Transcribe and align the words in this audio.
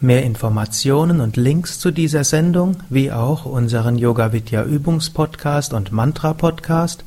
Mehr 0.00 0.22
Informationen 0.22 1.20
und 1.20 1.36
Links 1.36 1.80
zu 1.80 1.90
dieser 1.90 2.22
Sendung, 2.22 2.84
wie 2.88 3.10
auch 3.10 3.44
unseren 3.44 3.98
Yoga 3.98 4.32
Vidya 4.32 4.62
Übungspodcast 4.62 5.72
und 5.72 5.90
Mantra 5.90 6.34
Podcast 6.34 7.02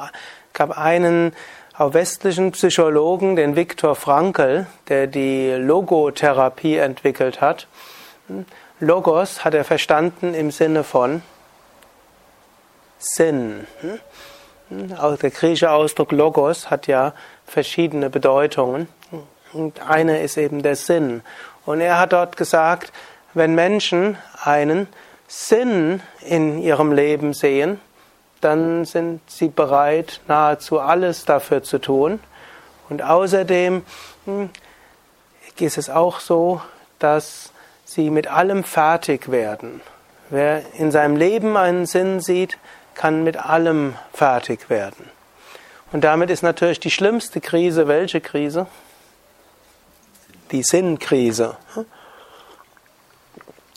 gab 0.53 0.77
einen 0.77 1.34
auch 1.77 1.95
westlichen 1.95 2.53
Psychologen, 2.53 3.36
den 3.36 3.56
Viktor 3.56 3.97
Frankl, 3.97 4.67
der 4.89 5.06
die 5.06 5.53
Logotherapie 5.53 6.77
entwickelt 6.77 7.41
hat. 7.41 7.67
Logos 8.78 9.44
hat 9.44 9.55
er 9.55 9.64
verstanden 9.64 10.34
im 10.34 10.50
Sinne 10.50 10.84
von 10.84 11.22
Sinn. 12.98 13.67
Auch 14.98 15.16
der 15.16 15.31
griechische 15.31 15.70
Ausdruck 15.70 16.12
Logos 16.12 16.70
hat 16.70 16.87
ja 16.87 17.14
verschiedene 17.47 18.11
Bedeutungen. 18.11 18.89
Und 19.53 19.81
eine 19.89 20.20
ist 20.22 20.37
eben 20.37 20.62
der 20.62 20.77
Sinn. 20.77 21.22
Und 21.64 21.81
er 21.81 21.98
hat 21.98 22.12
dort 22.12 22.37
gesagt, 22.37 22.92
wenn 23.34 23.54
Menschen 23.54 24.16
einen 24.43 24.88
Sinn 25.27 26.00
in 26.21 26.59
ihrem 26.59 26.93
Leben 26.93 27.32
sehen, 27.32 27.81
dann 28.42 28.84
sind 28.84 29.20
sie 29.30 29.48
bereit, 29.48 30.20
nahezu 30.28 30.80
alles 30.80 31.25
dafür 31.25 31.62
zu 31.62 31.78
tun. 31.78 32.20
Und 32.88 33.03
außerdem 33.03 33.82
hm, 34.26 34.50
ist 35.58 35.78
es 35.78 35.88
auch 35.88 36.20
so, 36.20 36.60
dass 36.98 37.53
sie 37.84 38.10
mit 38.10 38.26
allem 38.26 38.64
fertig 38.64 39.30
werden. 39.30 39.80
Wer 40.30 40.62
in 40.75 40.91
seinem 40.91 41.16
Leben 41.16 41.56
einen 41.56 41.86
Sinn 41.86 42.20
sieht, 42.20 42.58
kann 42.94 43.25
mit 43.25 43.36
allem 43.36 43.94
fertig 44.12 44.70
werden. 44.70 45.09
Und 45.92 46.03
damit 46.04 46.30
ist 46.30 46.42
natürlich 46.42 46.80
die 46.80 46.91
schlimmste 46.91 47.41
Krise, 47.41 47.86
welche 47.86 48.20
Krise? 48.20 48.66
Die 50.50 50.62
Sinnkrise. 50.62 51.56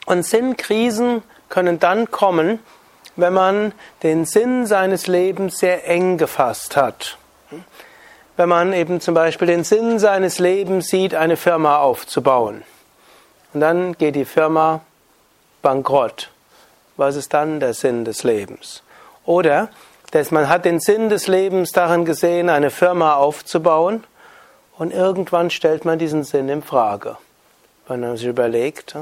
Und 0.06 0.26
Sinnkrisen 0.26 1.24
können 1.50 1.80
dann 1.80 2.10
kommen, 2.10 2.60
wenn 3.16 3.34
man 3.34 3.74
den 4.04 4.26
Sinn 4.26 4.66
seines 4.66 5.08
Lebens 5.08 5.60
sehr 5.60 5.88
eng 5.88 6.18
gefasst 6.18 6.76
hat. 6.76 7.18
Wenn 8.38 8.50
man 8.50 8.74
eben 8.74 9.00
zum 9.00 9.14
Beispiel 9.14 9.48
den 9.48 9.64
Sinn 9.64 10.00
seines 10.00 10.40
Lebens 10.40 10.90
sieht, 10.90 11.16
eine 11.16 11.38
Firma 11.38 11.78
aufzubauen. 11.78 12.64
Und 13.54 13.62
dann 13.62 13.98
geht 13.98 14.16
die 14.16 14.26
Firma 14.26 14.82
bankrott. 15.62 16.30
Was 16.98 17.16
ist 17.16 17.34
dann 17.34 17.60
der 17.60 17.74
Sinn 17.74 18.04
des 18.04 18.24
Lebens? 18.24 18.84
Oder 19.26 19.70
dass 20.12 20.32
man 20.32 20.48
hat 20.48 20.66
den 20.66 20.80
Sinn 20.80 21.10
des 21.10 21.28
Lebens 21.28 21.72
darin 21.72 22.06
gesehen, 22.06 22.50
eine 22.50 22.70
Firma 22.70 23.16
aufzubauen 23.16 24.04
und 24.78 24.94
irgendwann 24.94 25.50
stellt 25.50 25.84
man 25.84 26.00
diesen 26.00 26.24
Sinn 26.24 26.48
in 26.48 26.62
Frage. 26.62 27.18
Wenn 27.88 28.02
man 28.02 28.18
sich 28.18 28.28
überlegt, 28.28 28.96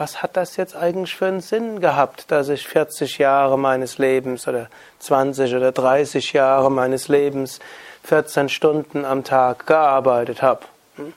was 0.00 0.22
hat 0.22 0.34
das 0.38 0.56
jetzt 0.56 0.74
eigentlich 0.74 1.14
für 1.14 1.26
einen 1.26 1.42
Sinn 1.42 1.78
gehabt, 1.78 2.30
dass 2.30 2.48
ich 2.48 2.66
40 2.66 3.18
Jahre 3.18 3.58
meines 3.58 3.98
Lebens 3.98 4.48
oder 4.48 4.70
20 5.00 5.54
oder 5.54 5.72
30 5.72 6.32
Jahre 6.32 6.70
meines 6.70 7.08
Lebens 7.08 7.60
14 8.04 8.48
Stunden 8.48 9.04
am 9.04 9.24
Tag 9.24 9.66
gearbeitet 9.66 10.40
habe? 10.40 10.62
Hm? 10.96 11.12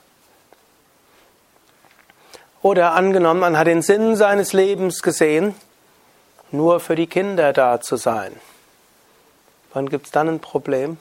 Oder 2.62 2.92
angenommen, 2.92 3.40
man 3.40 3.58
hat 3.58 3.68
den 3.68 3.82
Sinn 3.82 4.18
seines 4.18 4.52
Lebens 4.52 5.02
gesehen, 5.02 5.56
nur 6.52 6.82
für 6.82 6.96
die 6.96 7.08
Kinder 7.08 7.54
da 7.54 7.80
zu 7.80 7.96
sein. 7.96 8.34
Wann 9.72 9.88
gibt 9.88 10.08
es 10.08 10.12
dann 10.12 10.28
ein 10.28 10.40
Problem? 10.42 10.98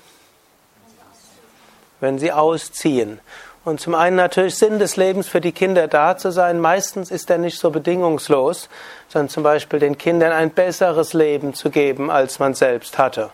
Wenn 1.98 2.20
sie 2.20 2.30
ausziehen. 2.30 3.18
Und 3.64 3.80
zum 3.80 3.94
einen 3.94 4.16
natürlich 4.16 4.56
Sinn 4.56 4.80
des 4.80 4.96
Lebens 4.96 5.28
für 5.28 5.40
die 5.40 5.52
Kinder 5.52 5.86
da 5.86 6.16
zu 6.16 6.32
sein. 6.32 6.58
Meistens 6.58 7.12
ist 7.12 7.30
er 7.30 7.38
nicht 7.38 7.58
so 7.58 7.70
bedingungslos, 7.70 8.68
sondern 9.08 9.28
zum 9.28 9.44
Beispiel 9.44 9.78
den 9.78 9.98
Kindern 9.98 10.32
ein 10.32 10.50
besseres 10.50 11.12
Leben 11.12 11.54
zu 11.54 11.70
geben, 11.70 12.10
als 12.10 12.40
man 12.40 12.54
selbst 12.54 12.98
hatte. 12.98 13.30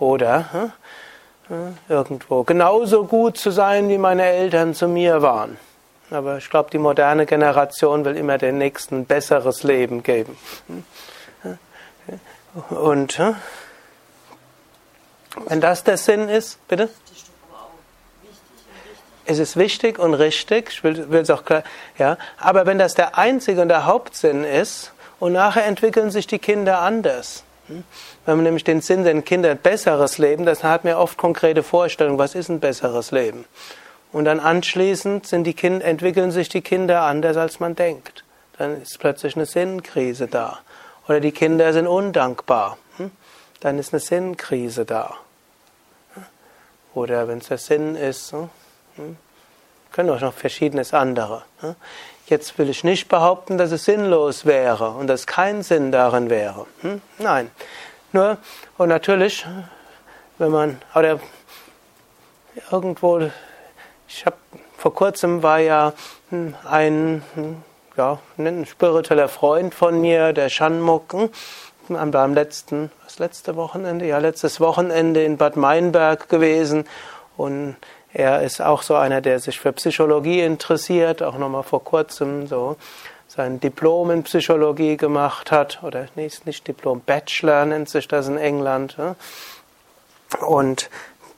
Oder 0.00 0.72
äh, 1.48 1.92
irgendwo 1.92 2.42
genauso 2.42 3.04
gut 3.04 3.36
zu 3.36 3.52
sein, 3.52 3.88
wie 3.88 3.98
meine 3.98 4.24
Eltern 4.24 4.74
zu 4.74 4.88
mir 4.88 5.22
waren. 5.22 5.56
Aber 6.10 6.38
ich 6.38 6.50
glaube, 6.50 6.70
die 6.70 6.78
moderne 6.78 7.24
Generation 7.24 8.04
will 8.04 8.16
immer 8.16 8.38
den 8.38 8.58
Nächsten 8.58 9.06
besseres 9.06 9.62
Leben 9.62 10.02
geben. 10.02 10.36
Und 12.70 13.20
wenn 15.46 15.60
das 15.60 15.84
der 15.84 15.96
Sinn 15.96 16.28
ist, 16.28 16.66
bitte? 16.66 16.88
Es 19.26 19.38
ist 19.38 19.56
wichtig 19.56 19.98
und 19.98 20.14
richtig, 20.14 20.70
ich 20.70 20.84
will, 20.84 21.10
will 21.10 21.20
es 21.20 21.30
auch 21.30 21.44
klar, 21.44 21.62
ja, 21.98 22.16
aber 22.38 22.66
wenn 22.66 22.78
das 22.78 22.94
der 22.94 23.18
einzige 23.18 23.62
und 23.62 23.68
der 23.68 23.86
Hauptsinn 23.86 24.44
ist, 24.44 24.92
und 25.20 25.34
nachher 25.34 25.66
entwickeln 25.66 26.10
sich 26.10 26.26
die 26.26 26.38
Kinder 26.38 26.80
anders. 26.80 27.44
Hm? 27.68 27.84
Wenn 28.24 28.36
man 28.36 28.44
nämlich 28.44 28.64
den 28.64 28.80
Sinn 28.80 29.04
den 29.04 29.24
Kindern 29.24 29.58
besseres 29.58 30.18
Leben, 30.18 30.46
das 30.46 30.64
hat 30.64 30.82
mir 30.82 30.98
oft 30.98 31.18
konkrete 31.18 31.62
Vorstellungen, 31.62 32.18
was 32.18 32.34
ist 32.34 32.48
ein 32.48 32.58
besseres 32.58 33.12
Leben? 33.12 33.44
Und 34.12 34.24
dann 34.24 34.40
anschließend 34.40 35.26
sind 35.26 35.44
die 35.44 35.54
kind, 35.54 35.84
entwickeln 35.84 36.32
sich 36.32 36.48
die 36.48 36.62
Kinder 36.62 37.02
anders, 37.02 37.36
als 37.36 37.60
man 37.60 37.76
denkt. 37.76 38.24
Dann 38.58 38.82
ist 38.82 38.98
plötzlich 38.98 39.36
eine 39.36 39.46
Sinnkrise 39.46 40.26
da. 40.26 40.58
Oder 41.06 41.20
die 41.20 41.32
Kinder 41.32 41.72
sind 41.72 41.86
undankbar. 41.86 42.78
Hm? 42.96 43.10
Dann 43.60 43.78
ist 43.78 43.92
eine 43.92 44.00
Sinnkrise 44.00 44.84
da. 44.84 45.14
Oder 46.94 47.28
wenn 47.28 47.38
es 47.38 47.48
der 47.48 47.58
Sinn 47.58 47.94
ist, 47.94 48.32
hm? 48.32 48.50
Können 49.92 50.10
auch 50.10 50.20
noch 50.20 50.34
verschiedenes 50.34 50.94
andere. 50.94 51.42
Hm? 51.60 51.74
Jetzt 52.26 52.58
will 52.58 52.68
ich 52.68 52.84
nicht 52.84 53.08
behaupten, 53.08 53.58
dass 53.58 53.72
es 53.72 53.84
sinnlos 53.84 54.46
wäre 54.46 54.90
und 54.90 55.08
dass 55.08 55.26
kein 55.26 55.62
Sinn 55.62 55.90
darin 55.90 56.30
wäre. 56.30 56.66
Hm? 56.82 57.00
Nein. 57.18 57.50
Nur, 58.12 58.38
und 58.78 58.88
natürlich, 58.88 59.46
wenn 60.38 60.50
man, 60.50 60.80
oder 60.94 61.20
irgendwo, 62.70 63.30
ich 64.08 64.26
habe, 64.26 64.36
vor 64.76 64.94
kurzem 64.94 65.42
war 65.42 65.58
ja 65.58 65.92
ein, 66.64 67.22
ja, 67.96 68.18
ein 68.38 68.66
spiritueller 68.66 69.28
Freund 69.28 69.74
von 69.74 70.00
mir, 70.00 70.32
der 70.32 70.48
Shanmuk, 70.48 71.14
am 71.88 72.34
letzten, 72.34 72.90
was 73.04 73.18
letzte 73.18 73.56
Wochenende? 73.56 74.06
Ja, 74.06 74.18
letztes 74.18 74.60
Wochenende 74.60 75.24
in 75.24 75.36
Bad 75.36 75.56
Meinberg 75.56 76.28
gewesen 76.28 76.84
und 77.36 77.76
er 78.12 78.42
ist 78.42 78.60
auch 78.60 78.82
so 78.82 78.94
einer, 78.96 79.20
der 79.20 79.38
sich 79.38 79.60
für 79.60 79.72
Psychologie 79.72 80.40
interessiert, 80.40 81.22
auch 81.22 81.38
nochmal 81.38 81.62
vor 81.62 81.84
kurzem 81.84 82.46
so 82.46 82.76
sein 83.28 83.60
Diplom 83.60 84.10
in 84.10 84.22
Psychologie 84.24 84.96
gemacht 84.96 85.52
hat, 85.52 85.82
oder 85.84 86.06
nicht, 86.16 86.46
nicht 86.46 86.66
Diplom, 86.66 87.00
Bachelor 87.00 87.64
nennt 87.64 87.88
sich 87.88 88.08
das 88.08 88.26
in 88.26 88.36
England. 88.36 88.96
Und 90.40 90.90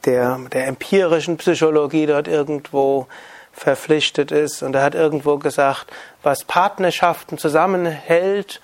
der, 0.07 0.39
der 0.53 0.67
empirischen 0.67 1.37
Psychologie 1.37 2.07
dort 2.07 2.29
irgendwo 2.29 3.07
verpflichtet 3.53 4.33
ist. 4.33 4.63
Und 4.63 4.75
er 4.75 4.83
hat 4.83 4.95
irgendwo 4.95 5.37
gesagt, 5.37 5.87
was 6.23 6.45
Partnerschaften 6.45 7.37
zusammenhält, 7.37 8.61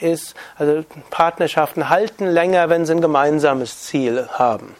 ist, 0.00 0.34
also 0.56 0.84
Partnerschaften 1.10 1.88
halten 1.88 2.26
länger, 2.26 2.68
wenn 2.68 2.84
sie 2.84 2.92
ein 2.92 3.00
gemeinsames 3.00 3.82
Ziel 3.82 4.28
haben. 4.32 4.74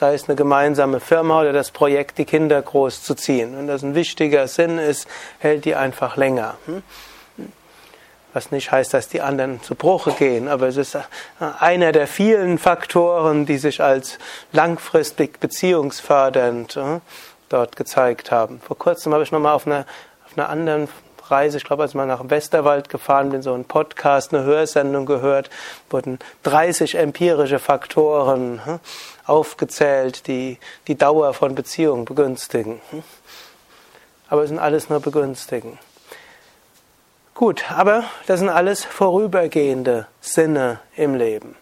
Sei 0.00 0.14
es 0.14 0.30
eine 0.30 0.34
gemeinsame 0.34 0.98
Firma 0.98 1.42
oder 1.42 1.52
das 1.52 1.72
Projekt, 1.72 2.16
die 2.16 2.24
Kinder 2.24 2.62
großzuziehen. 2.62 3.54
Wenn 3.54 3.66
das 3.66 3.82
ein 3.82 3.94
wichtiger 3.94 4.48
Sinn 4.48 4.78
ist, 4.78 5.06
hält 5.40 5.66
die 5.66 5.74
einfach 5.74 6.16
länger. 6.16 6.54
Was 8.32 8.50
nicht 8.50 8.72
heißt, 8.72 8.94
dass 8.94 9.08
die 9.08 9.20
anderen 9.20 9.62
zu 9.62 9.74
Bruche 9.74 10.12
gehen, 10.12 10.48
aber 10.48 10.68
es 10.68 10.78
ist 10.78 10.96
einer 11.38 11.92
der 11.92 12.06
vielen 12.06 12.56
Faktoren, 12.56 13.44
die 13.44 13.58
sich 13.58 13.82
als 13.82 14.18
langfristig 14.52 15.38
beziehungsfördernd 15.38 16.80
dort 17.50 17.76
gezeigt 17.76 18.30
haben. 18.30 18.62
Vor 18.66 18.78
kurzem 18.78 19.12
habe 19.12 19.22
ich 19.22 19.32
nochmal 19.32 19.52
auf 19.52 19.66
einer, 19.66 19.84
auf 20.24 20.38
einer 20.38 20.48
anderen 20.48 20.88
Reise, 21.30 21.58
ich 21.58 21.64
glaube, 21.64 21.82
als 21.82 21.92
ich 21.92 21.94
mal 21.94 22.06
nach 22.06 22.28
Westerwald 22.28 22.88
gefahren 22.88 23.30
bin, 23.30 23.42
so 23.42 23.52
einen 23.54 23.64
Podcast, 23.64 24.34
eine 24.34 24.44
Hörsendung 24.44 25.06
gehört, 25.06 25.50
wurden 25.88 26.18
30 26.42 26.96
empirische 26.96 27.58
Faktoren 27.58 28.64
hm, 28.64 28.80
aufgezählt, 29.26 30.26
die 30.26 30.58
die 30.86 30.96
Dauer 30.96 31.34
von 31.34 31.54
Beziehungen 31.54 32.04
begünstigen. 32.04 32.80
Hm. 32.90 33.02
Aber 34.28 34.42
es 34.42 34.48
sind 34.48 34.58
alles 34.58 34.88
nur 34.88 35.00
begünstigen. 35.00 35.78
Gut, 37.34 37.70
aber 37.70 38.04
das 38.26 38.40
sind 38.40 38.48
alles 38.48 38.84
vorübergehende 38.84 40.06
Sinne 40.20 40.80
im 40.94 41.14
Leben. 41.14 41.56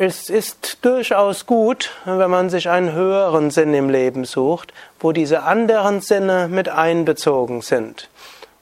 Es 0.00 0.30
ist 0.30 0.78
durchaus 0.82 1.44
gut, 1.44 1.90
wenn 2.04 2.30
man 2.30 2.50
sich 2.50 2.70
einen 2.70 2.92
höheren 2.92 3.50
Sinn 3.50 3.74
im 3.74 3.90
Leben 3.90 4.24
sucht, 4.24 4.72
wo 5.00 5.10
diese 5.10 5.42
anderen 5.42 6.00
Sinne 6.02 6.46
mit 6.46 6.68
einbezogen 6.68 7.62
sind. 7.62 8.08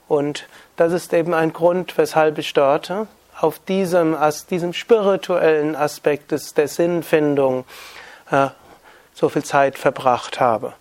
Und 0.08 0.48
das 0.76 0.94
ist 0.94 1.12
eben 1.12 1.34
ein 1.34 1.52
Grund, 1.52 1.98
weshalb 1.98 2.38
ich 2.38 2.54
dort 2.54 2.90
auf 3.38 3.58
diesem, 3.58 4.16
diesem 4.48 4.72
spirituellen 4.72 5.76
Aspekt 5.76 6.32
des, 6.32 6.54
der 6.54 6.68
Sinnfindung 6.68 7.66
äh, 8.30 8.46
so 9.12 9.28
viel 9.28 9.44
Zeit 9.44 9.76
verbracht 9.76 10.40
habe. 10.40 10.72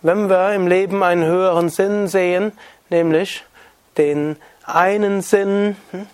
Wenn 0.00 0.30
wir 0.30 0.52
im 0.52 0.68
Leben 0.68 1.02
einen 1.02 1.24
höheren 1.24 1.70
Sinn 1.70 2.06
sehen, 2.06 2.52
nämlich 2.88 3.44
den 3.98 4.36
einen 4.64 5.22
Sinn, 5.22 5.74
hm, 5.90 6.06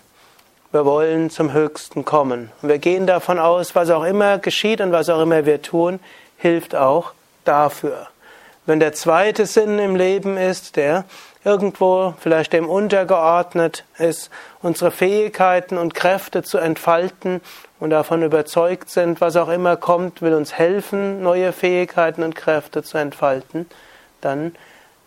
wir 0.71 0.85
wollen 0.85 1.29
zum 1.29 1.51
Höchsten 1.51 2.05
kommen. 2.05 2.51
Und 2.61 2.69
wir 2.69 2.77
gehen 2.77 3.05
davon 3.05 3.39
aus, 3.39 3.75
was 3.75 3.89
auch 3.89 4.03
immer 4.03 4.37
geschieht 4.37 4.79
und 4.81 4.91
was 4.91 5.09
auch 5.09 5.21
immer 5.21 5.45
wir 5.45 5.61
tun, 5.61 5.99
hilft 6.37 6.75
auch 6.75 7.13
dafür. 7.43 8.07
Wenn 8.65 8.79
der 8.79 8.93
zweite 8.93 9.45
Sinn 9.45 9.79
im 9.79 9.95
Leben 9.95 10.37
ist, 10.37 10.75
der 10.75 11.05
irgendwo 11.43 12.13
vielleicht 12.19 12.53
dem 12.53 12.69
untergeordnet 12.69 13.83
ist, 13.97 14.29
unsere 14.61 14.91
Fähigkeiten 14.91 15.77
und 15.77 15.93
Kräfte 15.93 16.43
zu 16.43 16.57
entfalten 16.59 17.41
und 17.79 17.89
davon 17.89 18.21
überzeugt 18.21 18.89
sind, 18.89 19.19
was 19.19 19.35
auch 19.35 19.49
immer 19.49 19.75
kommt, 19.75 20.21
will 20.21 20.35
uns 20.35 20.53
helfen, 20.53 21.23
neue 21.23 21.51
Fähigkeiten 21.51 22.23
und 22.23 22.35
Kräfte 22.35 22.83
zu 22.83 22.97
entfalten, 22.97 23.67
dann 24.21 24.55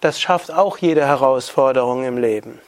das 0.00 0.20
schafft 0.20 0.52
auch 0.52 0.76
jede 0.76 1.06
Herausforderung 1.06 2.04
im 2.04 2.18
Leben 2.18 2.60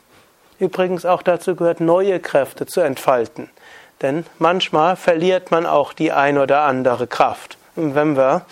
übrigens 0.58 1.04
auch 1.04 1.22
dazu 1.22 1.56
gehört, 1.56 1.80
neue 1.80 2.20
Kräfte 2.20 2.66
zu 2.66 2.80
entfalten. 2.80 3.50
Denn 4.02 4.26
manchmal 4.38 4.96
verliert 4.96 5.50
man 5.50 5.66
auch 5.66 5.92
die 5.92 6.12
ein 6.12 6.38
oder 6.38 6.62
andere 6.62 7.06
Kraft. 7.06 7.56
Und 7.76 7.94
wenn 7.94 8.16
wir 8.16 8.42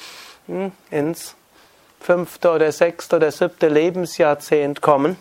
hm, 0.46 0.72
ins 0.90 1.34
fünfte 2.00 2.50
oder 2.50 2.70
sechste 2.72 3.16
oder 3.16 3.30
siebte 3.30 3.68
Lebensjahrzehnt 3.68 4.80
kommen, 4.80 5.16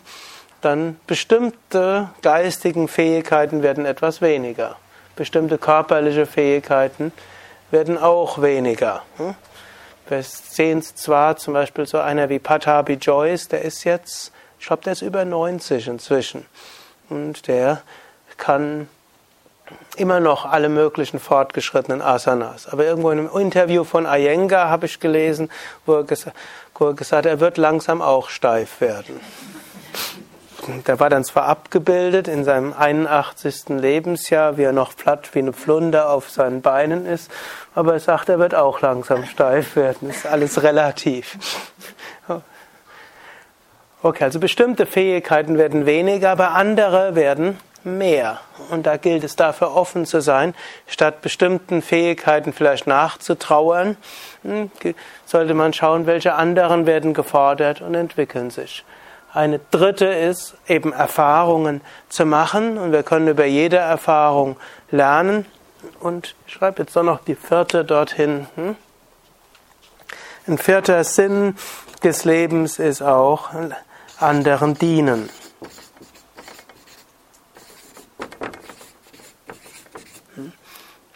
dann 0.60 0.98
bestimmte 1.06 2.10
geistigen 2.22 2.88
Fähigkeiten 2.88 3.62
werden 3.62 3.84
etwas 3.84 4.22
weniger. 4.22 4.76
Bestimmte 5.16 5.58
körperliche 5.58 6.26
Fähigkeiten 6.26 7.12
werden 7.70 7.98
auch 7.98 8.40
weniger. 8.40 9.02
Hm? 9.16 9.34
Wir 10.08 10.22
sehen 10.22 10.80
es 10.80 10.94
zwar, 10.94 11.36
zum 11.36 11.54
Beispiel 11.54 11.86
so 11.86 11.98
einer 11.98 12.28
wie 12.28 12.38
Patabi 12.38 12.94
Joyce, 12.94 13.48
der 13.48 13.62
ist 13.62 13.84
jetzt, 13.84 14.32
ich 14.64 14.68
glaube, 14.68 14.82
der 14.82 14.94
ist 14.94 15.02
über 15.02 15.26
90 15.26 15.88
inzwischen 15.88 16.46
und 17.10 17.48
der 17.48 17.82
kann 18.38 18.88
immer 19.96 20.20
noch 20.20 20.46
alle 20.46 20.70
möglichen 20.70 21.20
fortgeschrittenen 21.20 22.00
Asanas. 22.00 22.66
Aber 22.68 22.86
irgendwo 22.86 23.10
in 23.10 23.18
einem 23.18 23.38
Interview 23.38 23.84
von 23.84 24.06
Iyengar 24.06 24.70
habe 24.70 24.86
ich 24.86 25.00
gelesen, 25.00 25.50
wo 25.84 25.96
er, 25.96 26.04
gesagt, 26.04 26.34
wo 26.76 26.86
er 26.86 26.94
gesagt 26.94 27.26
hat, 27.26 27.30
er 27.30 27.40
wird 27.40 27.58
langsam 27.58 28.00
auch 28.00 28.30
steif 28.30 28.80
werden. 28.80 29.20
Der 30.86 30.98
war 30.98 31.10
dann 31.10 31.24
zwar 31.24 31.44
abgebildet 31.44 32.26
in 32.26 32.42
seinem 32.42 32.72
81. 32.72 33.68
Lebensjahr, 33.68 34.56
wie 34.56 34.62
er 34.62 34.72
noch 34.72 34.96
platt 34.96 35.28
wie 35.34 35.40
eine 35.40 35.52
Flunder 35.52 36.08
auf 36.08 36.30
seinen 36.30 36.62
Beinen 36.62 37.04
ist, 37.04 37.30
aber 37.74 37.92
er 37.92 38.00
sagt, 38.00 38.30
er 38.30 38.38
wird 38.38 38.54
auch 38.54 38.80
langsam 38.80 39.26
steif 39.26 39.76
werden. 39.76 40.08
Das 40.08 40.16
ist 40.16 40.26
alles 40.26 40.62
relativ. 40.62 41.36
Okay, 44.04 44.24
also 44.24 44.38
bestimmte 44.38 44.84
Fähigkeiten 44.84 45.56
werden 45.56 45.86
weniger, 45.86 46.32
aber 46.32 46.50
andere 46.50 47.14
werden 47.14 47.58
mehr. 47.84 48.38
Und 48.68 48.84
da 48.84 48.98
gilt 48.98 49.24
es 49.24 49.34
dafür 49.34 49.74
offen 49.74 50.04
zu 50.04 50.20
sein, 50.20 50.54
statt 50.86 51.22
bestimmten 51.22 51.80
Fähigkeiten 51.80 52.52
vielleicht 52.52 52.86
nachzutrauern, 52.86 53.96
hm, 54.42 54.70
sollte 55.24 55.54
man 55.54 55.72
schauen, 55.72 56.04
welche 56.04 56.34
anderen 56.34 56.84
werden 56.84 57.14
gefordert 57.14 57.80
und 57.80 57.94
entwickeln 57.94 58.50
sich. 58.50 58.84
Eine 59.32 59.58
dritte 59.70 60.04
ist 60.04 60.54
eben 60.68 60.92
Erfahrungen 60.92 61.80
zu 62.10 62.26
machen 62.26 62.76
und 62.76 62.92
wir 62.92 63.04
können 63.04 63.28
über 63.28 63.46
jede 63.46 63.78
Erfahrung 63.78 64.56
lernen. 64.90 65.46
Und 66.00 66.34
ich 66.46 66.52
schreibe 66.52 66.82
jetzt 66.82 66.94
noch 66.94 67.24
die 67.24 67.36
vierte 67.36 67.86
dorthin. 67.86 68.48
Hm. 68.56 68.76
Ein 70.46 70.58
vierter 70.58 71.04
Sinn 71.04 71.56
des 72.02 72.26
Lebens 72.26 72.78
ist 72.78 73.00
auch 73.00 73.48
anderen 74.24 74.74
dienen. 74.74 75.28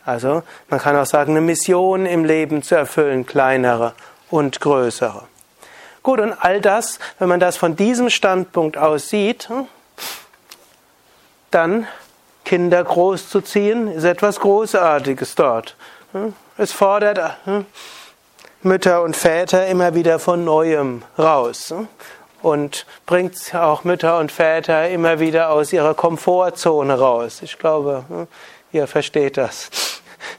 Also 0.05 0.43
man 0.71 0.81
kann 0.81 0.97
auch 0.97 1.07
sagen, 1.07 1.33
eine 1.33 1.41
Mission 1.43 2.07
im 2.07 2.25
Leben 2.25 2.63
zu 2.63 2.75
erfüllen, 2.75 3.27
kleinere 3.27 3.93
und 4.31 4.61
größere. 4.61 5.25
Gut, 6.03 6.21
und 6.21 6.33
all 6.33 6.61
das, 6.63 6.99
wenn 7.19 7.29
man 7.29 7.41
das 7.41 7.59
von 7.59 7.77
diesem 7.77 8.09
Standpunkt 8.09 8.79
aus 8.79 9.09
sieht, 9.11 9.51
dann 11.51 11.87
Kinder 12.45 12.83
großzuziehen, 12.83 13.93
ist 13.93 14.05
etwas 14.05 14.41
Großartiges 14.41 15.35
dort. 15.35 15.77
Es 16.57 16.73
fordert 16.73 17.37
hm, 17.45 17.67
Mütter 18.63 19.03
und 19.03 19.15
Väter 19.15 19.67
immer 19.67 19.95
wieder 19.95 20.19
von 20.19 20.45
neuem 20.45 21.03
raus 21.19 21.75
und 22.43 22.87
bringt 23.07 23.55
auch 23.55 23.85
Mütter 23.85 24.19
und 24.19 24.33
Väter 24.33 24.89
immer 24.89 25.21
wieder 25.21 25.51
aus 25.51 25.73
ihrer 25.73 25.95
Komfortzone 25.95 26.99
raus. 26.99 27.41
Ich 27.43 27.59
glaube, 27.59 28.05
hm, 28.09 28.27
ihr 28.73 28.87
versteht 28.87 29.37
das. 29.37 29.71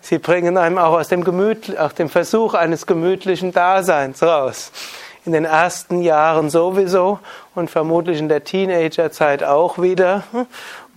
Sie 0.01 0.17
bringen 0.17 0.57
einem 0.57 0.77
auch 0.77 0.93
aus 0.93 1.07
dem, 1.07 1.23
Gemüt, 1.23 1.77
aus 1.77 1.95
dem 1.95 2.09
Versuch 2.09 2.53
eines 2.53 2.85
gemütlichen 2.85 3.51
Daseins 3.51 4.23
raus. 4.23 4.71
In 5.25 5.33
den 5.33 5.45
ersten 5.45 6.01
Jahren 6.01 6.49
sowieso 6.49 7.19
und 7.55 7.69
vermutlich 7.69 8.19
in 8.19 8.29
der 8.29 8.43
Teenagerzeit 8.43 9.43
auch 9.43 9.77
wieder. 9.77 10.23
Hm, 10.31 10.47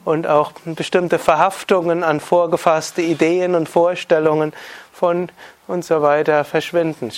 und 0.04 0.26
auch 0.26 0.52
bestimmte 0.64 1.18
Verhaftungen 1.18 2.02
an 2.02 2.21
vorgefasste 2.21 3.02
Ideen 3.02 3.54
und 3.54 3.68
Vorstellungen 3.68 4.52
von 4.92 5.28
und 5.68 5.85
so 5.85 6.02
weiter 6.02 6.44
verschwinden. 6.44 7.12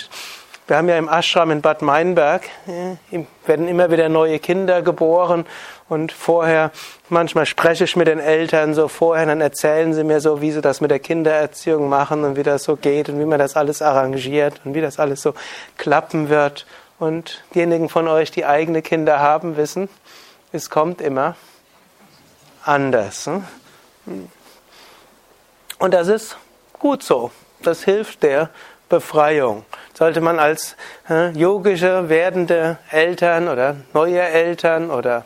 Wir 0.66 0.78
haben 0.78 0.88
ja 0.88 0.97
im 0.97 1.09
Ashram 1.11 1.50
in 1.50 1.61
Bad 1.61 1.83
Meinberg, 1.83 2.44
werden 3.44 3.68
immer 3.68 3.90
wieder 3.90 4.09
neue 4.09 4.38
Kinder 4.38 4.80
geboren 4.80 5.44
und 5.90 6.11
vorher, 6.11 6.71
manchmal 7.11 7.44
spreche 7.44 7.85
ich 7.85 7.97
mit 7.97 8.06
den 8.06 8.18
Eltern 8.18 8.73
so 8.73 8.88
vorher, 8.88 9.26
dann 9.26 9.42
erzählen 9.42 9.92
sie 9.92 10.04
mir 10.04 10.23
so, 10.23 10.40
wie 10.40 10.52
sie 10.52 10.62
das 10.62 10.80
mit 10.80 10.90
der 10.90 11.00
Kindererziehung 11.00 11.90
machen 11.90 12.25
und 12.25 12.37
wie 12.37 12.42
das 12.42 12.64
so 12.64 12.76
geht 12.76 13.11
und 13.11 13.21
wie 13.21 13.26
man 13.26 13.38
das 13.38 13.56
alles 13.56 13.83
arrangiert 13.83 14.62
und 14.64 14.73
wie 14.73 14.80
das 14.80 14.99
alles 14.99 15.21
so 15.21 15.35
klappen 15.76 16.30
wird. 16.30 16.64
Und 16.99 17.44
diejenigen 17.54 17.90
von 17.90 18.09
euch, 18.09 18.30
die 18.30 18.47
eigene 18.47 18.80
Kinder 18.80 19.18
haben, 19.18 19.59
wissen, 19.59 19.90
es 20.50 20.71
kommt 20.71 21.02
immer 21.02 21.37
anders. 22.64 23.26
Hm? 23.26 23.44
Und 25.78 25.92
das 25.92 26.09
ist 26.09 26.38
gut 26.78 27.02
so. 27.02 27.33
Das 27.61 27.85
hilft 27.85 28.23
der 28.23 28.49
Befreiung 28.88 29.64
sollte 29.94 30.20
man 30.20 30.38
als 30.38 30.76
äh, 31.08 31.30
yogische 31.30 32.08
werdende 32.08 32.78
Eltern 32.90 33.48
oder 33.48 33.76
neue 33.92 34.20
Eltern 34.20 34.90
oder 34.90 35.24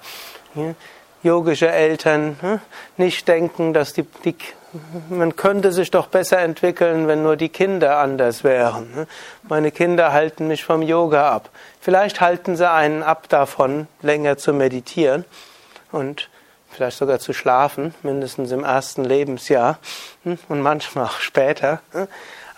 ja, 0.55 0.75
yogische 1.23 1.71
Eltern 1.71 2.37
äh, 2.43 2.59
nicht 3.01 3.27
denken, 3.27 3.73
dass 3.73 3.93
die, 3.93 4.05
die 4.25 4.37
man 5.09 5.35
könnte 5.37 5.73
sich 5.73 5.91
doch 5.91 6.09
besser 6.09 6.41
entwickeln, 6.41 7.09
wenn 7.09 7.23
nur 7.23 7.37
die 7.37 7.49
Kinder 7.49 7.99
anders 7.99 8.45
wären. 8.45 8.93
Ne? 8.95 9.07
Meine 9.49 9.71
Kinder 9.71 10.13
halten 10.13 10.47
mich 10.47 10.65
vom 10.65 10.83
Yoga 10.83 11.31
ab. 11.31 11.49
Vielleicht 11.81 12.21
halten 12.21 12.57
sie 12.57 12.71
einen 12.71 13.03
ab 13.03 13.29
davon, 13.29 13.89
länger 14.03 14.37
zu 14.37 14.53
meditieren 14.53 15.25
und 15.91 16.29
vielleicht 16.71 16.99
sogar 16.99 17.19
zu 17.19 17.33
schlafen, 17.33 17.95
mindestens 18.03 18.53
im 18.53 18.63
ersten 18.63 19.05
Lebensjahr 19.05 19.79
hm? 20.25 20.39
und 20.49 20.61
manchmal 20.61 21.07
auch 21.07 21.21
später. 21.21 21.81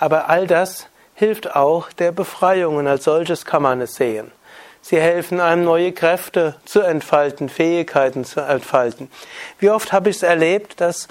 Aber 0.00 0.28
all 0.28 0.46
das 0.46 0.88
hilft 1.14 1.54
auch 1.54 1.92
der 1.92 2.10
Befreiung 2.10 2.76
und 2.76 2.88
als 2.88 3.04
solches 3.04 3.44
kann 3.44 3.62
man 3.62 3.82
es 3.82 3.94
sehen. 3.94 4.32
Sie 4.80 4.98
helfen 4.98 5.40
einem, 5.40 5.62
neue 5.64 5.92
Kräfte 5.92 6.56
zu 6.64 6.80
entfalten, 6.80 7.50
Fähigkeiten 7.50 8.24
zu 8.24 8.40
entfalten. 8.40 9.10
Wie 9.58 9.68
oft 9.68 9.92
habe 9.92 10.08
ich 10.08 10.16
es 10.16 10.22
erlebt, 10.22 10.80
dass, 10.80 11.06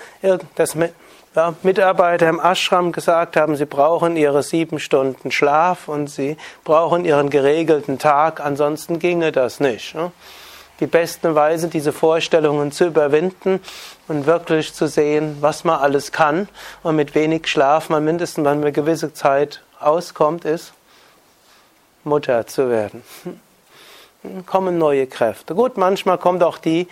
dass 0.55 0.75
ja, 1.35 1.53
Mitarbeiter 1.61 2.27
im 2.27 2.39
Ashram 2.39 2.91
gesagt 2.91 3.37
haben, 3.37 3.55
sie 3.55 3.65
brauchen 3.65 4.17
ihre 4.17 4.41
sieben 4.41 4.79
Stunden 4.79 5.29
Schlaf 5.29 5.87
und 5.87 6.07
sie 6.09 6.35
brauchen 6.63 7.05
ihren 7.05 7.29
geregelten 7.29 7.99
Tag, 7.99 8.39
ansonsten 8.39 8.97
ginge 8.97 9.31
das 9.31 9.59
nicht. 9.59 9.93
Ne? 9.93 10.11
Die 10.79 10.87
beste 10.87 11.35
Weise, 11.35 11.67
diese 11.67 11.93
Vorstellungen 11.93 12.71
zu 12.71 12.87
überwinden 12.87 13.59
und 14.09 14.25
wirklich 14.25 14.73
zu 14.73 14.87
sehen, 14.87 15.37
was 15.39 15.63
man 15.63 15.79
alles 15.79 16.11
kann 16.11 16.49
und 16.83 16.97
mit 16.97 17.15
wenig 17.15 17.47
Schlaf 17.47 17.89
man 17.89 18.03
mindestens, 18.03 18.43
man 18.43 18.61
eine 18.61 18.73
gewisse 18.73 19.13
Zeit 19.13 19.61
auskommt, 19.79 20.43
ist, 20.43 20.73
Mutter 22.03 22.45
zu 22.47 22.69
werden 22.69 23.03
kommen 24.45 24.77
neue 24.77 25.07
Kräfte. 25.07 25.55
Gut, 25.55 25.77
manchmal 25.77 26.17
kommt 26.17 26.43
auch 26.43 26.57
die 26.57 26.87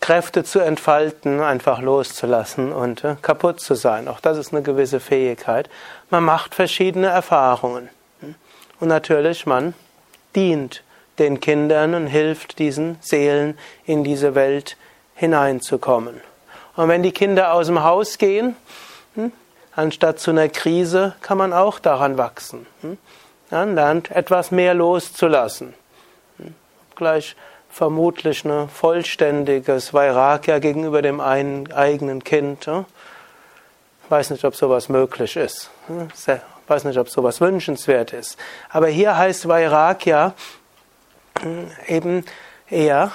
Kräfte 0.00 0.44
zu 0.44 0.60
entfalten, 0.60 1.40
einfach 1.40 1.80
loszulassen 1.80 2.72
und 2.72 3.04
äh, 3.04 3.16
kaputt 3.20 3.60
zu 3.60 3.74
sein. 3.74 4.08
Auch 4.08 4.20
das 4.20 4.38
ist 4.38 4.52
eine 4.52 4.62
gewisse 4.62 5.00
Fähigkeit. 5.00 5.68
Man 6.10 6.24
macht 6.24 6.54
verschiedene 6.54 7.08
Erfahrungen. 7.08 7.88
Und 8.80 8.88
natürlich, 8.88 9.44
man 9.44 9.74
dient 10.36 10.84
den 11.18 11.40
Kindern 11.40 11.94
und 11.94 12.06
hilft 12.06 12.60
diesen 12.60 12.96
Seelen 13.00 13.58
in 13.86 14.04
diese 14.04 14.36
Welt 14.36 14.76
hineinzukommen. 15.14 16.20
Und 16.78 16.88
wenn 16.88 17.02
die 17.02 17.12
Kinder 17.12 17.52
aus 17.52 17.66
dem 17.66 17.82
Haus 17.82 18.18
gehen, 18.18 18.56
hm, 19.14 19.32
anstatt 19.74 20.20
zu 20.20 20.30
einer 20.30 20.48
Krise, 20.48 21.14
kann 21.20 21.36
man 21.36 21.52
auch 21.52 21.78
daran 21.78 22.16
wachsen. 22.16 22.66
Hm. 22.82 22.98
Man 23.50 23.74
lernt 23.74 24.10
etwas 24.10 24.50
mehr 24.50 24.74
loszulassen 24.74 25.74
gleich 26.98 27.36
vermutlich 27.70 28.44
ein 28.44 28.68
vollständiges 28.68 29.94
Vairagya 29.94 30.58
gegenüber 30.58 31.00
dem 31.00 31.20
eigenen 31.20 32.24
Kind. 32.24 32.66
Ich 32.66 34.10
weiß 34.10 34.30
nicht, 34.30 34.44
ob 34.44 34.56
sowas 34.56 34.88
möglich 34.88 35.36
ist. 35.36 35.70
Ich 35.88 36.40
weiß 36.66 36.84
nicht, 36.84 36.98
ob 36.98 37.08
sowas 37.08 37.40
wünschenswert 37.40 38.12
ist. 38.12 38.36
Aber 38.68 38.88
hier 38.88 39.16
heißt 39.16 39.48
Vairagya 39.48 40.34
hm, 41.40 41.70
eben 41.86 42.24
eher, 42.68 43.12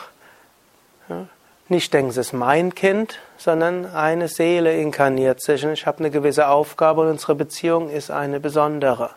nicht 1.70 1.94
denken, 1.94 2.10
es 2.10 2.18
ist 2.18 2.34
mein 2.34 2.76
Kind, 2.76 3.20
sondern 3.38 3.86
eine 3.86 4.28
Seele 4.28 4.78
inkarniert 4.78 5.42
sich 5.42 5.66
und 5.66 5.74
ich 5.74 5.86
habe 5.86 6.00
eine 6.00 6.12
gewisse 6.12 6.48
Aufgabe 6.48 7.02
und 7.02 7.08
unsere 7.08 7.36
Beziehung 7.36 7.90
ist 7.90 8.12
eine 8.12 8.40
besondere. 8.40 9.12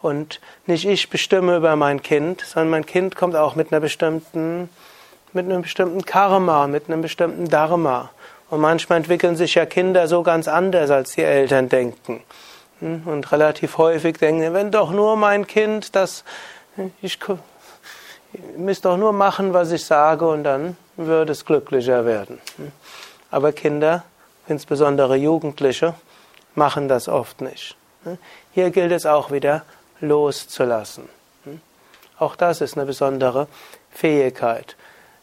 Und 0.00 0.40
nicht 0.66 0.86
ich 0.86 1.10
bestimme 1.10 1.56
über 1.56 1.74
mein 1.76 2.02
Kind, 2.02 2.42
sondern 2.42 2.70
mein 2.70 2.86
Kind 2.86 3.16
kommt 3.16 3.34
auch 3.34 3.56
mit 3.56 3.72
einer 3.72 3.80
bestimmten, 3.80 4.68
mit 5.32 5.46
einem 5.46 5.62
bestimmten 5.62 6.04
Karma, 6.04 6.66
mit 6.66 6.88
einem 6.88 7.02
bestimmten 7.02 7.48
Dharma. 7.48 8.10
Und 8.50 8.60
manchmal 8.60 8.98
entwickeln 8.98 9.36
sich 9.36 9.56
ja 9.56 9.66
Kinder 9.66 10.06
so 10.08 10.22
ganz 10.22 10.46
anders, 10.48 10.90
als 10.90 11.12
die 11.12 11.22
Eltern 11.22 11.68
denken. 11.68 12.22
Hm? 12.80 13.02
Und 13.06 13.30
relativ 13.32 13.76
häufig 13.78 14.18
denken, 14.18 14.54
wenn 14.54 14.70
doch 14.70 14.92
nur 14.92 15.16
mein 15.16 15.46
Kind, 15.46 15.96
das, 15.96 16.24
ich, 17.02 17.18
ich 18.32 18.40
müsste 18.56 18.88
doch 18.88 18.96
nur 18.96 19.12
machen, 19.12 19.52
was 19.54 19.72
ich 19.72 19.84
sage, 19.84 20.26
und 20.26 20.44
dann 20.44 20.76
würde 20.96 21.32
es 21.32 21.44
glücklicher 21.44 22.04
werden. 22.04 22.40
Hm? 22.56 22.72
Aber 23.30 23.52
Kinder, 23.52 24.04
insbesondere 24.46 25.16
Jugendliche, 25.16 25.94
machen 26.54 26.88
das 26.88 27.08
oft 27.08 27.40
nicht. 27.40 27.76
Hm? 28.04 28.18
Hier 28.52 28.70
gilt 28.70 28.92
es 28.92 29.06
auch 29.06 29.30
wieder, 29.30 29.62
loszulassen. 30.00 31.08
Hm? 31.44 31.60
Auch 32.18 32.36
das 32.36 32.60
ist 32.60 32.76
eine 32.76 32.86
besondere 32.86 33.48
Fähigkeit. 33.90 34.76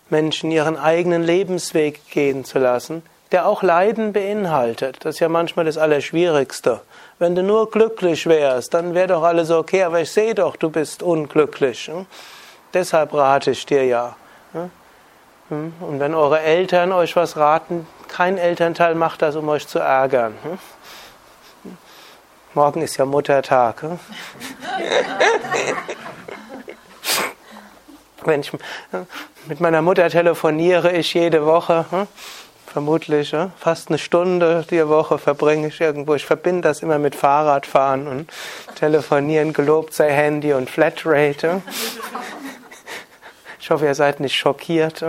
Menschen 0.10 0.52
ihren 0.52 0.78
eigenen 0.78 1.24
Lebensweg 1.24 2.08
gehen 2.10 2.46
zu 2.46 2.60
lassen, 2.60 3.04
der 3.32 3.48
auch 3.48 3.64
Leiden 3.64 4.14
beinhaltet. 4.14 5.04
Das 5.04 5.16
ist 5.16 5.20
ja 5.20 5.30
manchmal 5.30 5.66
das 5.66 5.78
Allerschwierigste. 5.78 6.82
Wenn 7.18 7.36
du 7.36 7.44
nur 7.44 7.72
glücklich 7.72 8.28
wärst, 8.28 8.74
dann 8.74 8.94
wäre 8.94 9.08
doch 9.08 9.24
alles 9.24 9.50
okay, 9.50 9.84
aber 9.84 10.02
ich 10.02 10.12
sehe 10.12 10.36
doch, 10.36 10.56
du 10.56 10.70
bist 10.70 11.02
unglücklich. 11.02 11.90
Hm? 12.75 12.82
Deshalb 12.82 13.13
rate 13.13 13.51
ich 13.51 13.65
dir 13.65 13.86
ja. 13.86 14.15
Hm? 14.51 14.72
Und 15.79 16.00
wenn 16.00 16.13
eure 16.13 16.41
Eltern 16.41 16.91
euch 16.91 17.15
was 17.15 17.38
raten, 17.38 17.88
kein 18.08 18.38
Elternteil 18.38 18.96
macht 18.96 19.22
das, 19.22 19.36
um 19.36 19.48
euch 19.48 19.67
zu 19.67 19.79
ärgern. 19.79 20.36
Morgen 22.53 22.82
ist 22.82 22.98
ja 22.98 23.05
Muttertag. 23.05 23.82
Hm? 23.82 24.00
Wenn 28.24 28.41
ich 28.41 28.51
mit 29.46 29.60
meiner 29.62 29.84
Mutter 29.84 30.10
telefoniere, 30.10 30.91
ich 30.94 31.13
jede 31.13 31.46
Woche, 31.46 31.86
hm? 31.91 32.08
vermutlich 32.75 33.34
fast 33.58 33.88
eine 33.88 33.98
Stunde 33.98 34.65
die 34.70 34.86
Woche 34.89 35.17
verbringe 35.17 35.67
ich 35.67 35.79
irgendwo. 35.79 36.13
Ich 36.15 36.25
verbinde 36.25 36.67
das 36.67 36.82
immer 36.82 37.00
mit 37.00 37.15
Fahrradfahren 37.15 38.05
und 38.05 38.29
telefonieren, 38.75 39.53
gelobt 39.53 39.94
sei 39.94 40.12
Handy 40.12 40.51
und 40.51 40.70
Flatrate. 40.70 41.62
Ich 43.65 43.72
hoffe, 43.72 43.86
ihr 43.86 43.95
seid 43.95 44.19
nicht 44.19 44.36
schockiert, 44.36 45.03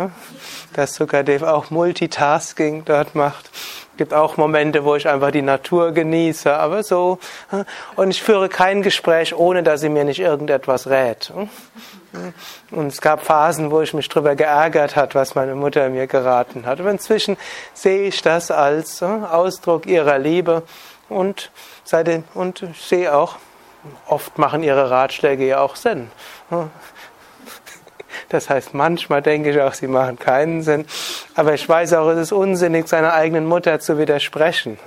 dass 0.72 0.94
sogar 0.94 1.22
Dave 1.24 1.52
auch 1.52 1.68
Multitasking 1.68 2.86
dort 2.86 3.14
macht 3.14 3.50
gibt 3.98 4.14
auch 4.14 4.36
Momente, 4.36 4.84
wo 4.84 4.94
ich 4.94 5.08
einfach 5.08 5.30
die 5.30 5.42
Natur 5.42 5.92
genieße, 5.92 6.54
aber 6.54 6.82
so. 6.82 7.18
Und 7.96 8.10
ich 8.10 8.22
führe 8.22 8.50
kein 8.50 8.82
Gespräch, 8.82 9.34
ohne 9.34 9.62
dass 9.62 9.80
sie 9.80 9.88
mir 9.88 10.04
nicht 10.04 10.20
irgendetwas 10.20 10.86
rät. 10.86 11.32
Und 12.70 12.86
es 12.88 13.00
gab 13.00 13.24
Phasen, 13.24 13.70
wo 13.70 13.80
ich 13.80 13.94
mich 13.94 14.08
darüber 14.08 14.34
geärgert 14.34 14.96
hat, 14.96 15.14
was 15.14 15.34
meine 15.34 15.54
Mutter 15.54 15.88
mir 15.88 16.06
geraten 16.06 16.66
hat. 16.66 16.80
Aber 16.80 16.90
inzwischen 16.90 17.36
sehe 17.74 18.08
ich 18.08 18.20
das 18.22 18.50
als 18.50 19.02
Ausdruck 19.02 19.86
ihrer 19.86 20.18
Liebe 20.18 20.62
und, 21.08 21.50
seitdem, 21.84 22.24
und 22.34 22.62
ich 22.62 22.82
sehe 22.82 23.14
auch, 23.14 23.36
oft 24.06 24.38
machen 24.38 24.62
ihre 24.62 24.90
Ratschläge 24.90 25.46
ja 25.46 25.60
auch 25.60 25.76
Sinn. 25.76 26.10
Das 28.28 28.50
heißt, 28.50 28.74
manchmal 28.74 29.22
denke 29.22 29.50
ich 29.50 29.60
auch, 29.60 29.74
sie 29.74 29.86
machen 29.86 30.18
keinen 30.18 30.62
Sinn. 30.62 30.84
Aber 31.34 31.54
ich 31.54 31.68
weiß 31.68 31.94
auch, 31.94 32.08
es 32.08 32.18
ist 32.18 32.32
unsinnig, 32.32 32.88
seiner 32.88 33.12
eigenen 33.12 33.46
Mutter 33.46 33.78
zu 33.78 33.98
widersprechen. 33.98 34.78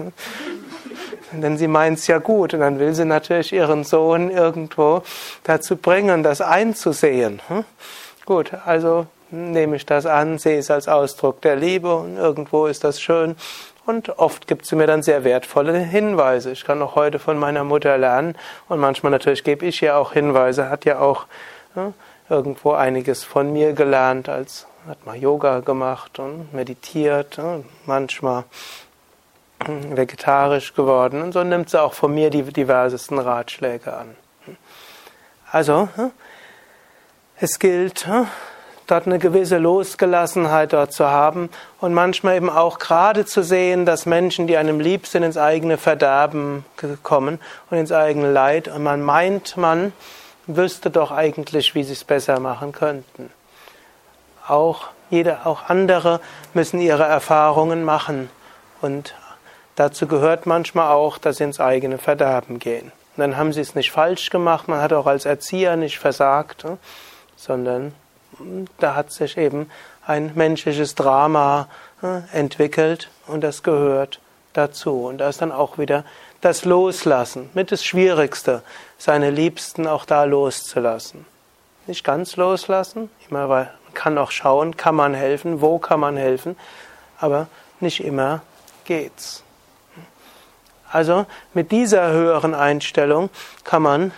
Denn 1.31 1.57
sie 1.57 1.67
meint 1.67 1.99
es 1.99 2.07
ja 2.07 2.17
gut 2.17 2.53
und 2.53 2.61
dann 2.61 2.79
will 2.79 2.93
sie 2.93 3.05
natürlich 3.05 3.53
ihren 3.53 3.83
Sohn 3.83 4.31
irgendwo 4.31 5.03
dazu 5.43 5.77
bringen, 5.77 6.23
das 6.23 6.41
einzusehen. 6.41 7.39
Gut, 8.25 8.51
also 8.65 9.05
nehme 9.31 9.75
ich 9.75 9.85
das 9.85 10.05
an, 10.05 10.39
sehe 10.39 10.57
es 10.57 10.71
als 10.71 10.87
Ausdruck 10.87 11.41
der 11.41 11.55
Liebe 11.55 11.93
und 11.95 12.17
irgendwo 12.17 12.65
ist 12.65 12.83
das 12.83 12.99
schön. 12.99 13.35
Und 13.85 14.19
oft 14.19 14.47
gibt 14.47 14.65
sie 14.65 14.75
mir 14.75 14.87
dann 14.87 15.01
sehr 15.01 15.23
wertvolle 15.23 15.77
Hinweise. 15.77 16.51
Ich 16.51 16.63
kann 16.63 16.81
auch 16.81 16.95
heute 16.95 17.19
von 17.19 17.37
meiner 17.37 17.63
Mutter 17.63 17.97
lernen 17.97 18.35
und 18.67 18.79
manchmal 18.79 19.11
natürlich 19.11 19.43
gebe 19.43 19.65
ich 19.65 19.81
ihr 19.81 19.97
auch 19.97 20.13
Hinweise, 20.13 20.69
hat 20.69 20.85
ja 20.85 20.99
auch 20.99 21.25
irgendwo 22.29 22.73
einiges 22.73 23.23
von 23.23 23.51
mir 23.51 23.73
gelernt, 23.73 24.29
als 24.29 24.67
hat 24.87 25.05
mal 25.05 25.15
Yoga 25.15 25.59
gemacht 25.59 26.19
und 26.19 26.53
meditiert, 26.53 27.39
manchmal 27.85 28.45
vegetarisch 29.67 30.73
geworden 30.73 31.21
und 31.21 31.33
so 31.33 31.43
nimmt 31.43 31.69
sie 31.69 31.81
auch 31.81 31.93
von 31.93 32.13
mir 32.13 32.29
die 32.29 32.43
diversesten 32.43 33.19
Ratschläge 33.19 33.93
an. 33.93 34.15
Also, 35.51 35.89
es 37.39 37.59
gilt, 37.59 38.07
dort 38.87 39.05
eine 39.05 39.19
gewisse 39.19 39.57
Losgelassenheit 39.57 40.73
dort 40.73 40.93
zu 40.93 41.07
haben 41.07 41.49
und 41.79 41.93
manchmal 41.93 42.37
eben 42.37 42.49
auch 42.49 42.79
gerade 42.79 43.25
zu 43.25 43.43
sehen, 43.43 43.85
dass 43.85 44.05
Menschen, 44.05 44.47
die 44.47 44.57
einem 44.57 44.79
lieb 44.79 45.07
sind, 45.07 45.23
ins 45.23 45.37
eigene 45.37 45.77
Verderben 45.77 46.65
kommen 47.03 47.39
und 47.69 47.77
ins 47.77 47.91
eigene 47.91 48.31
Leid 48.31 48.67
und 48.67 48.83
man 48.83 49.01
meint, 49.01 49.57
man 49.57 49.93
wüsste 50.55 50.89
doch 50.89 51.11
eigentlich, 51.11 51.75
wie 51.75 51.83
sie 51.83 51.93
es 51.93 52.03
besser 52.03 52.39
machen 52.39 52.71
könnten. 52.71 53.31
Auch 54.47 54.87
jeder, 55.09 55.45
auch 55.45 55.69
andere 55.69 56.19
müssen 56.53 56.81
ihre 56.81 57.03
Erfahrungen 57.03 57.83
machen 57.83 58.29
und 58.81 59.15
dazu 59.75 60.07
gehört 60.07 60.45
manchmal 60.45 60.91
auch, 60.91 61.17
dass 61.17 61.37
sie 61.37 61.43
ins 61.43 61.59
eigene 61.59 61.97
Verderben 61.97 62.59
gehen. 62.59 62.91
Und 63.15 63.21
dann 63.21 63.37
haben 63.37 63.53
sie 63.53 63.61
es 63.61 63.75
nicht 63.75 63.91
falsch 63.91 64.29
gemacht, 64.29 64.67
man 64.67 64.81
hat 64.81 64.93
auch 64.93 65.05
als 65.05 65.25
Erzieher 65.25 65.75
nicht 65.75 65.99
versagt, 65.99 66.63
hm, 66.63 66.77
sondern 67.35 67.93
da 68.79 68.95
hat 68.95 69.11
sich 69.11 69.37
eben 69.37 69.69
ein 70.05 70.31
menschliches 70.35 70.95
Drama 70.95 71.67
hm, 72.01 72.23
entwickelt 72.33 73.09
und 73.27 73.41
das 73.41 73.61
gehört 73.61 74.19
dazu. 74.53 75.05
Und 75.05 75.19
da 75.19 75.29
ist 75.29 75.41
dann 75.41 75.51
auch 75.51 75.77
wieder 75.77 76.03
das 76.41 76.65
Loslassen 76.65 77.49
mit 77.53 77.71
das 77.71 77.83
Schwierigste, 77.83 78.61
seine 78.97 79.29
Liebsten 79.29 79.87
auch 79.87 80.05
da 80.05 80.23
loszulassen. 80.23 81.25
Nicht 81.87 82.03
ganz 82.03 82.35
loslassen, 82.35 83.09
immer 83.29 83.49
weil 83.49 83.65
man 83.85 83.93
kann 83.93 84.17
auch 84.17 84.31
schauen, 84.31 84.77
kann 84.77 84.95
man 84.95 85.13
helfen, 85.13 85.61
wo 85.61 85.79
kann 85.79 85.99
man 85.99 86.17
helfen, 86.17 86.55
aber 87.19 87.47
nicht 87.79 88.03
immer 88.03 88.41
geht's. 88.85 89.43
Also 90.91 91.25
mit 91.53 91.71
dieser 91.71 92.11
höheren 92.11 92.55
Einstellung 92.55 93.29
kann 93.63 93.81
man 93.83 94.11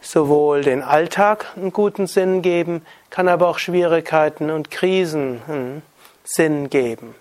sowohl 0.00 0.62
den 0.62 0.82
Alltag 0.82 1.46
einen 1.56 1.72
guten 1.72 2.06
Sinn 2.06 2.42
geben, 2.42 2.84
kann 3.10 3.28
aber 3.28 3.48
auch 3.48 3.58
Schwierigkeiten 3.58 4.50
und 4.50 4.70
Krisen 4.70 5.42
einen 5.48 5.82
Sinn 6.24 6.70
geben. 6.70 7.14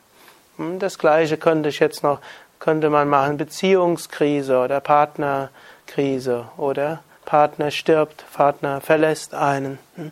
Hm, 0.57 0.79
das 0.79 0.97
gleiche 0.97 1.37
könnte 1.37 1.69
ich 1.69 1.79
jetzt 1.79 2.03
noch, 2.03 2.19
könnte 2.65 2.89
man 2.89 3.07
machen, 3.07 3.37
Beziehungskrise 3.37 4.57
oder 4.57 4.81
Partnerkrise 4.81 6.47
oder 6.57 7.03
Partner 7.23 7.69
stirbt, 7.69 8.25
Partner 8.33 8.81
verlässt 8.81 9.35
einen. 9.35 9.77
Hm. 9.95 10.11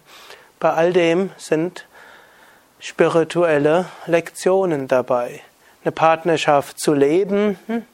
Bei 0.60 0.74
all 0.74 0.94
dem 0.94 1.32
sind 1.36 1.88
spirituelle 2.80 3.86
Lektionen 4.06 4.88
dabei. 4.88 5.42
Eine 5.84 5.94
Partnerschaft 5.94 6.80
zu 6.80 6.94
leben 6.94 7.58
hm, 7.66 7.88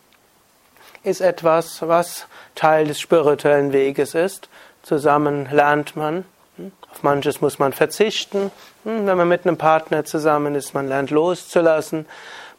ist 1.04 1.22
etwas, 1.22 1.88
was 1.88 2.28
Teil 2.54 2.88
des 2.88 3.00
spirituellen 3.00 3.72
Weges 3.72 4.14
ist. 4.14 4.50
Zusammen 4.84 5.48
lernt 5.50 5.96
man. 5.96 6.26
Auf 6.92 7.02
manches 7.04 7.40
muss 7.40 7.60
man 7.60 7.72
verzichten. 7.72 8.52
Wenn 8.84 9.06
man 9.06 9.28
mit 9.30 9.48
einem 9.48 9.58
Partner 9.58 10.04
zusammen 10.04 10.54
ist, 10.56 10.74
man 10.74 10.90
lernt 10.90 11.12
loszulassen. 11.12 12.06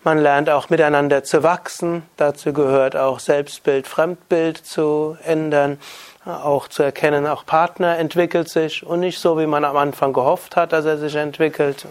Man 0.02 0.16
lernt 0.16 0.48
auch 0.48 0.70
miteinander 0.70 1.24
zu 1.24 1.42
wachsen. 1.42 2.04
Dazu 2.16 2.54
gehört 2.54 2.96
auch 2.96 3.20
Selbstbild, 3.20 3.86
Fremdbild 3.86 4.56
zu 4.56 5.18
ändern. 5.24 5.78
Auch 6.24 6.68
zu 6.68 6.82
erkennen, 6.82 7.26
auch 7.26 7.46
Partner 7.46 7.98
entwickelt 7.98 8.48
sich 8.48 8.84
und 8.84 9.00
nicht 9.00 9.18
so, 9.18 9.38
wie 9.38 9.46
man 9.46 9.64
am 9.64 9.76
Anfang 9.76 10.12
gehofft 10.12 10.54
hat, 10.54 10.72
dass 10.72 10.84
er 10.84 10.98
sich 10.98 11.14
entwickelt. 11.16 11.86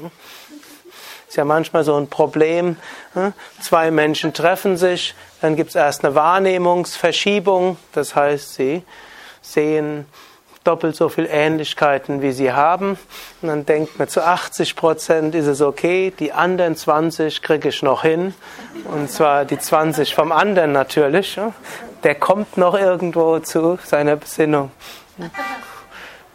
Ist 1.28 1.36
ja 1.36 1.46
manchmal 1.46 1.84
so 1.84 1.96
ein 1.96 2.08
Problem. 2.08 2.78
Zwei 3.60 3.92
Menschen 3.92 4.34
treffen 4.34 4.78
sich, 4.78 5.16
dann 5.42 5.56
gibt 5.56 5.70
es 5.70 5.76
erst 5.76 6.06
eine 6.06 6.16
Wahrnehmungsverschiebung. 6.16 7.78
Das 7.92 8.16
heißt, 8.16 8.54
sie 8.54 8.84
sehen 9.42 10.06
doppelt 10.64 10.96
so 10.96 11.10
viel 11.10 11.28
Ähnlichkeiten, 11.32 12.22
wie 12.22 12.32
sie 12.32 12.52
haben. 12.52 12.98
Und 13.42 13.48
dann 13.48 13.66
denkt 13.66 13.98
man, 13.98 14.08
zu 14.08 14.24
80 14.24 14.76
Prozent 14.76 15.36
ist 15.36 15.48
es 15.48 15.62
okay, 15.62 16.14
die 16.18 16.32
anderen 16.32 16.76
20 16.76 17.42
kriege 17.42 17.70
ich 17.70 17.82
noch 17.82 18.04
hin. 18.04 18.34
Und 18.86 19.10
zwar 19.10 19.46
die 19.46 19.58
20 19.58 20.14
vom 20.14 20.32
anderen 20.32 20.72
natürlich. 20.72 21.40
Der 22.04 22.16
kommt 22.16 22.58
noch 22.58 22.78
irgendwo 22.78 23.40
zu 23.40 23.80
seiner 23.84 24.16
Besinnung. 24.16 24.72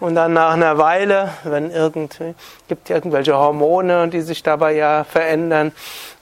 Und 0.00 0.16
dann 0.16 0.32
nach 0.34 0.52
einer 0.52 0.76
Weile, 0.76 1.30
wenn 1.44 1.70
irgendwie, 1.70 2.34
gibt 2.68 2.90
irgendwelche 2.90 3.36
Hormone, 3.36 4.08
die 4.08 4.20
sich 4.20 4.42
dabei 4.42 4.74
ja 4.74 5.04
verändern, 5.04 5.72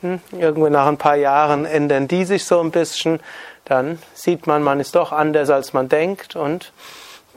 hm, 0.03 0.21
irgendwo 0.33 0.69
nach 0.69 0.87
ein 0.87 0.99
paar 0.99 1.17
Jahren 1.17 1.65
ändern 1.65 2.07
die 2.07 2.25
sich 2.25 2.45
so 2.45 2.61
ein 2.61 2.71
bisschen, 2.71 3.19
dann 3.65 3.99
sieht 4.15 4.47
man, 4.47 4.63
man 4.63 4.79
ist 4.79 4.95
doch 4.95 5.11
anders, 5.11 5.51
als 5.51 5.73
man 5.73 5.89
denkt 5.89 6.37
und 6.37 6.73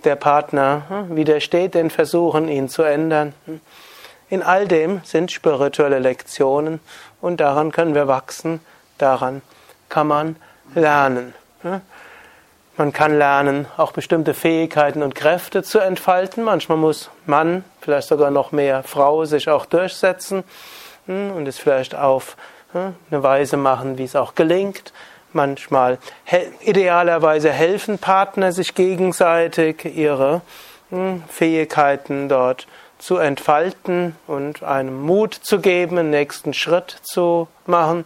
der 0.06 0.16
Partner 0.16 0.84
hm, 0.88 1.16
widersteht 1.16 1.74
den 1.74 1.90
Versuchen, 1.90 2.48
ihn 2.48 2.70
zu 2.70 2.84
ändern. 2.84 3.34
Hm. 3.46 3.62
In 4.30 4.42
all 4.42 4.68
dem 4.68 5.02
sind 5.04 5.32
spirituelle 5.32 6.00
Lektionen 6.00 6.80
und 7.22 7.40
daran 7.40 7.72
können 7.72 7.96
wir 7.96 8.08
wachsen, 8.08 8.60
daran 8.98 9.42
kann 9.90 10.08
man 10.08 10.36
lernen. 10.74 11.34
Hm. 11.62 11.82
Man 12.78 12.92
kann 12.92 13.18
lernen, 13.18 13.68
auch 13.78 13.94
bestimmte 13.94 14.34
Fähigkeiten 14.34 15.02
und 15.02 15.16
Kräfte 15.16 15.64
zu 15.64 15.80
entfalten. 15.80 16.44
Manchmal 16.44 16.78
muss 16.78 17.10
Mann, 17.26 17.64
vielleicht 17.80 18.10
sogar 18.10 18.32
noch 18.32 18.52
mehr 18.52 18.84
Frau, 18.84 19.24
sich 19.24 19.50
auch 19.50 19.66
durchsetzen 19.66 20.44
und 21.08 21.48
es 21.48 21.58
vielleicht 21.58 21.96
auf 21.96 22.36
eine 22.74 23.24
Weise 23.24 23.56
machen, 23.56 23.98
wie 23.98 24.04
es 24.04 24.18
auch 24.18 24.36
gelingt. 24.36 24.92
Manchmal 25.36 25.98
idealerweise 26.62 27.52
helfen 27.52 28.00
Partner 28.00 28.54
sich 28.54 28.74
gegenseitig, 28.74 29.84
ihre 29.84 30.42
hm, 30.92 31.24
Fähigkeiten 31.28 32.30
dort 32.30 32.68
zu 33.00 33.18
entfalten 33.18 34.16
und 34.28 34.64
einem 34.64 35.02
Mut 35.02 35.34
zu 35.34 35.60
geben, 35.60 35.98
einen 35.98 36.12
nächsten 36.12 36.54
Schritt 36.54 37.02
zu 37.04 37.50
machen. 37.66 38.06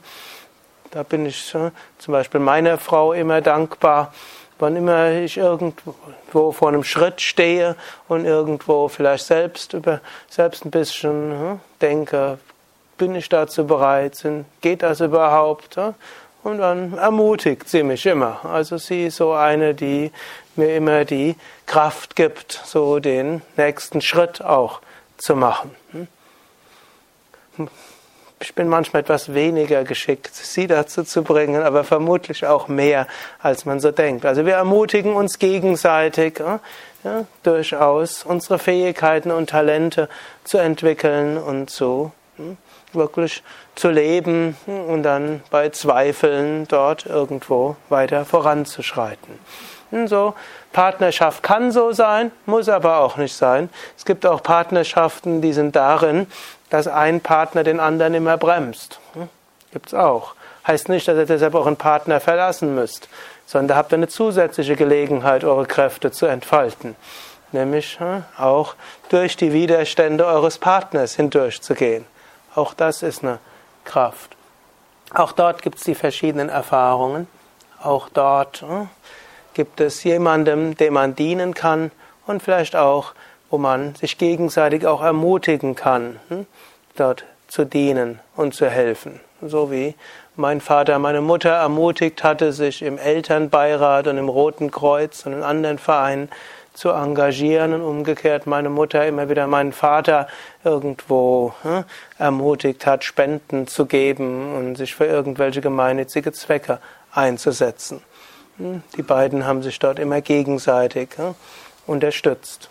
Da 0.89 1.03
bin 1.03 1.27
ich 1.27 1.55
zum 1.99 2.11
Beispiel 2.11 2.39
meiner 2.39 2.79
Frau 2.79 3.13
immer 3.13 3.41
dankbar, 3.41 4.11
wann 4.57 4.75
immer 4.75 5.11
ich 5.11 5.37
irgendwo 5.37 6.51
vor 6.51 6.69
einem 6.69 6.83
Schritt 6.83 7.21
stehe 7.21 7.75
und 8.07 8.25
irgendwo 8.25 8.87
vielleicht 8.87 9.27
selbst 9.27 9.73
über 9.73 10.01
selbst 10.27 10.65
ein 10.65 10.71
bisschen 10.71 11.31
hm, 11.31 11.59
denke, 11.79 12.39
bin 12.97 13.13
ich 13.13 13.29
dazu 13.29 13.67
bereit, 13.67 14.19
geht 14.61 14.81
das 14.81 14.99
überhaupt? 14.99 15.77
Und 16.43 16.59
dann 16.59 16.97
ermutigt 16.97 17.67
sie 17.67 17.83
mich 17.83 18.05
immer. 18.05 18.45
Also 18.45 18.77
sie 18.77 19.07
ist 19.07 19.17
so 19.17 19.33
eine, 19.33 19.73
die 19.73 20.11
mir 20.55 20.75
immer 20.75 21.03
die 21.05 21.35
Kraft 21.65 22.15
gibt, 22.15 22.61
so 22.65 22.99
den 22.99 23.41
nächsten 23.57 24.01
Schritt 24.01 24.41
auch 24.41 24.79
zu 25.17 25.35
machen. 25.35 25.75
Ich 28.41 28.55
bin 28.55 28.69
manchmal 28.69 29.01
etwas 29.01 29.33
weniger 29.33 29.83
geschickt, 29.83 30.33
sie 30.33 30.67
dazu 30.67 31.03
zu 31.03 31.23
bringen, 31.23 31.61
aber 31.61 31.83
vermutlich 31.83 32.45
auch 32.45 32.69
mehr, 32.69 33.05
als 33.39 33.65
man 33.65 33.81
so 33.81 33.91
denkt. 33.91 34.25
Also 34.25 34.45
wir 34.45 34.53
ermutigen 34.53 35.13
uns 35.13 35.39
gegenseitig, 35.39 36.39
ja, 37.03 37.25
durchaus 37.43 38.23
unsere 38.23 38.57
Fähigkeiten 38.57 39.31
und 39.31 39.49
Talente 39.49 40.07
zu 40.45 40.57
entwickeln 40.57 41.37
und 41.37 41.69
zu 41.69 42.13
hm, 42.37 42.57
wirklich 42.93 43.43
zu 43.75 43.89
leben 43.89 44.57
und 44.65 45.03
dann 45.03 45.41
bei 45.51 45.69
Zweifeln 45.69 46.67
dort 46.67 47.05
irgendwo 47.05 47.75
weiter 47.89 48.25
voranzuschreiten. 48.25 49.39
Und 49.91 50.07
so, 50.07 50.35
Partnerschaft 50.71 51.41
kann 51.41 51.71
so 51.71 51.91
sein, 51.91 52.31
muss 52.45 52.69
aber 52.69 52.99
auch 52.99 53.17
nicht 53.17 53.35
sein. 53.35 53.69
Es 53.97 54.05
gibt 54.05 54.25
auch 54.25 54.43
Partnerschaften, 54.43 55.41
die 55.41 55.53
sind 55.53 55.75
darin, 55.75 56.27
dass 56.69 56.87
ein 56.87 57.21
Partner 57.21 57.63
den 57.63 57.79
anderen 57.79 58.13
immer 58.13 58.37
bremst. 58.37 58.99
Hm? 59.13 59.29
Gibt's 59.71 59.93
auch. 59.93 60.35
Heißt 60.67 60.89
nicht, 60.89 61.07
dass 61.07 61.17
ihr 61.17 61.25
deshalb 61.25 61.55
einen 61.55 61.77
Partner 61.77 62.19
verlassen 62.19 62.75
müsst, 62.75 63.09
sondern 63.47 63.69
da 63.69 63.75
habt 63.77 63.91
ihr 63.91 63.97
eine 63.97 64.07
zusätzliche 64.07 64.75
Gelegenheit, 64.75 65.43
eure 65.43 65.65
Kräfte 65.65 66.11
zu 66.11 66.27
entfalten. 66.27 66.95
Nämlich 67.51 67.99
hm, 67.99 68.23
auch 68.37 68.75
durch 69.09 69.35
die 69.35 69.53
Widerstände 69.53 70.27
eures 70.27 70.59
Partners 70.59 71.15
hindurchzugehen. 71.15 72.05
Auch 72.59 72.73
das 72.73 73.03
ist 73.03 73.23
eine 73.23 73.39
Kraft. 73.85 74.35
Auch 75.13 75.31
dort 75.31 75.61
gibt 75.61 75.77
es 75.77 75.85
die 75.85 75.95
verschiedenen 75.95 76.49
Erfahrungen. 76.49 77.29
Auch 77.81 78.09
dort 78.09 78.63
hm, 78.63 78.89
gibt 79.53 79.79
es 79.79 80.03
jemandem, 80.03 80.75
dem 80.75 80.95
man 80.95 81.15
dienen 81.15 81.53
kann 81.53 81.89
und 82.27 82.43
vielleicht 82.43 82.75
auch, 82.75 83.13
wo 83.49 83.57
man 83.57 83.95
sich 83.95 84.17
gegenseitig 84.17 84.85
auch 84.85 85.01
ermutigen 85.01 85.75
kann, 85.75 86.19
hm, 86.27 86.47
dort 86.97 87.23
zu 87.47 87.63
dienen 87.63 88.19
und 88.35 88.53
zu 88.53 88.69
helfen. 88.69 89.21
So 89.41 89.71
wie 89.71 89.95
mein 90.35 90.59
Vater 90.59 90.99
meine 90.99 91.21
Mutter 91.21 91.51
ermutigt 91.51 92.25
hatte, 92.25 92.51
sich 92.51 92.81
im 92.81 92.97
Elternbeirat 92.97 94.07
und 94.07 94.17
im 94.17 94.27
Roten 94.27 94.69
Kreuz 94.69 95.25
und 95.25 95.31
in 95.31 95.43
anderen 95.43 95.77
Vereinen 95.77 96.27
zu 96.73 96.89
engagieren 96.89 97.73
und 97.73 97.81
umgekehrt 97.81 98.47
meine 98.47 98.69
Mutter 98.69 99.05
immer 99.05 99.29
wieder 99.29 99.47
meinen 99.47 99.71
Vater 99.71 100.27
irgendwo 100.63 101.53
hm, 101.61 101.83
ermutigt 102.17 102.85
hat, 102.85 103.03
Spenden 103.03 103.67
zu 103.67 103.85
geben 103.85 104.55
und 104.55 104.75
sich 104.75 104.95
für 104.95 105.05
irgendwelche 105.05 105.61
gemeinnützige 105.61 106.31
Zwecke 106.31 106.79
einzusetzen. 107.11 108.01
Hm, 108.57 108.83
die 108.97 109.03
beiden 109.03 109.45
haben 109.45 109.63
sich 109.63 109.79
dort 109.79 109.99
immer 109.99 110.21
gegenseitig 110.21 111.09
hm, 111.15 111.35
unterstützt. 111.87 112.69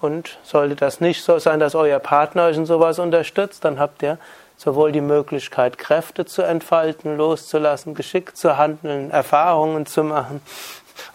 Und 0.00 0.38
sollte 0.42 0.74
das 0.74 1.00
nicht 1.00 1.22
so 1.22 1.38
sein, 1.38 1.60
dass 1.60 1.76
euer 1.76 2.00
Partner 2.00 2.46
euch 2.46 2.56
in 2.56 2.66
sowas 2.66 2.98
unterstützt, 2.98 3.64
dann 3.64 3.78
habt 3.78 4.02
ihr 4.02 4.18
sowohl 4.56 4.92
die 4.92 5.00
Möglichkeit, 5.00 5.78
Kräfte 5.78 6.24
zu 6.24 6.42
entfalten, 6.42 7.16
loszulassen, 7.16 7.94
geschickt 7.94 8.36
zu 8.36 8.56
handeln, 8.56 9.10
Erfahrungen 9.10 9.86
zu 9.86 10.04
machen, 10.04 10.40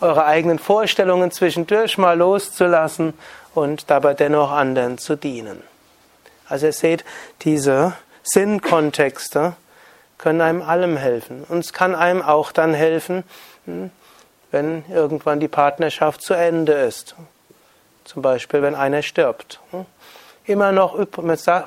eure 0.01 0.25
eigenen 0.25 0.60
Vorstellungen 0.60 1.32
zwischendurch 1.32 1.97
mal 1.97 2.17
loszulassen 2.17 3.13
und 3.57 3.89
dabei 3.89 4.13
dennoch 4.13 4.51
anderen 4.51 4.99
zu 4.99 5.15
dienen. 5.15 5.63
Also 6.47 6.67
ihr 6.67 6.73
seht, 6.73 7.03
diese 7.41 7.93
Sinnkontexte 8.21 9.55
können 10.19 10.41
einem 10.41 10.61
allem 10.61 10.95
helfen. 10.95 11.43
Und 11.49 11.59
es 11.59 11.73
kann 11.73 11.95
einem 11.95 12.21
auch 12.21 12.51
dann 12.51 12.75
helfen, 12.75 13.23
hm, 13.65 13.89
wenn 14.51 14.85
irgendwann 14.89 15.39
die 15.39 15.47
Partnerschaft 15.47 16.21
zu 16.21 16.35
Ende 16.35 16.73
ist. 16.73 17.15
Zum 18.05 18.21
Beispiel, 18.21 18.61
wenn 18.61 18.75
einer 18.75 19.01
stirbt. 19.01 19.59
Hm. 19.71 19.85
Immer 20.45 20.71
noch, 20.71 20.95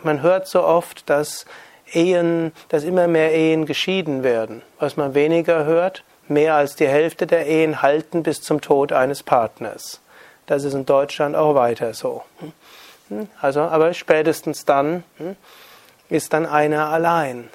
man 0.04 0.22
hört 0.22 0.46
so 0.46 0.62
oft, 0.62 1.10
dass 1.10 1.44
Ehen, 1.92 2.52
dass 2.68 2.84
immer 2.84 3.08
mehr 3.08 3.34
Ehen 3.34 3.66
geschieden 3.66 4.22
werden. 4.22 4.62
Was 4.78 4.96
man 4.96 5.14
weniger 5.14 5.64
hört, 5.64 6.04
mehr 6.28 6.54
als 6.54 6.76
die 6.76 6.86
Hälfte 6.86 7.26
der 7.26 7.46
Ehen 7.46 7.82
halten 7.82 8.22
bis 8.22 8.42
zum 8.42 8.60
Tod 8.60 8.92
eines 8.92 9.24
Partners. 9.24 10.00
Das 10.50 10.64
ist 10.64 10.74
in 10.74 10.84
Deutschland 10.84 11.36
auch 11.36 11.54
weiter 11.54 11.94
so. 11.94 12.24
Hm? 13.08 13.28
Also, 13.40 13.60
aber 13.60 13.94
spätestens 13.94 14.64
dann 14.64 15.04
hm, 15.18 15.36
ist 16.08 16.32
dann 16.32 16.44
einer 16.44 16.88
allein. 16.88 17.48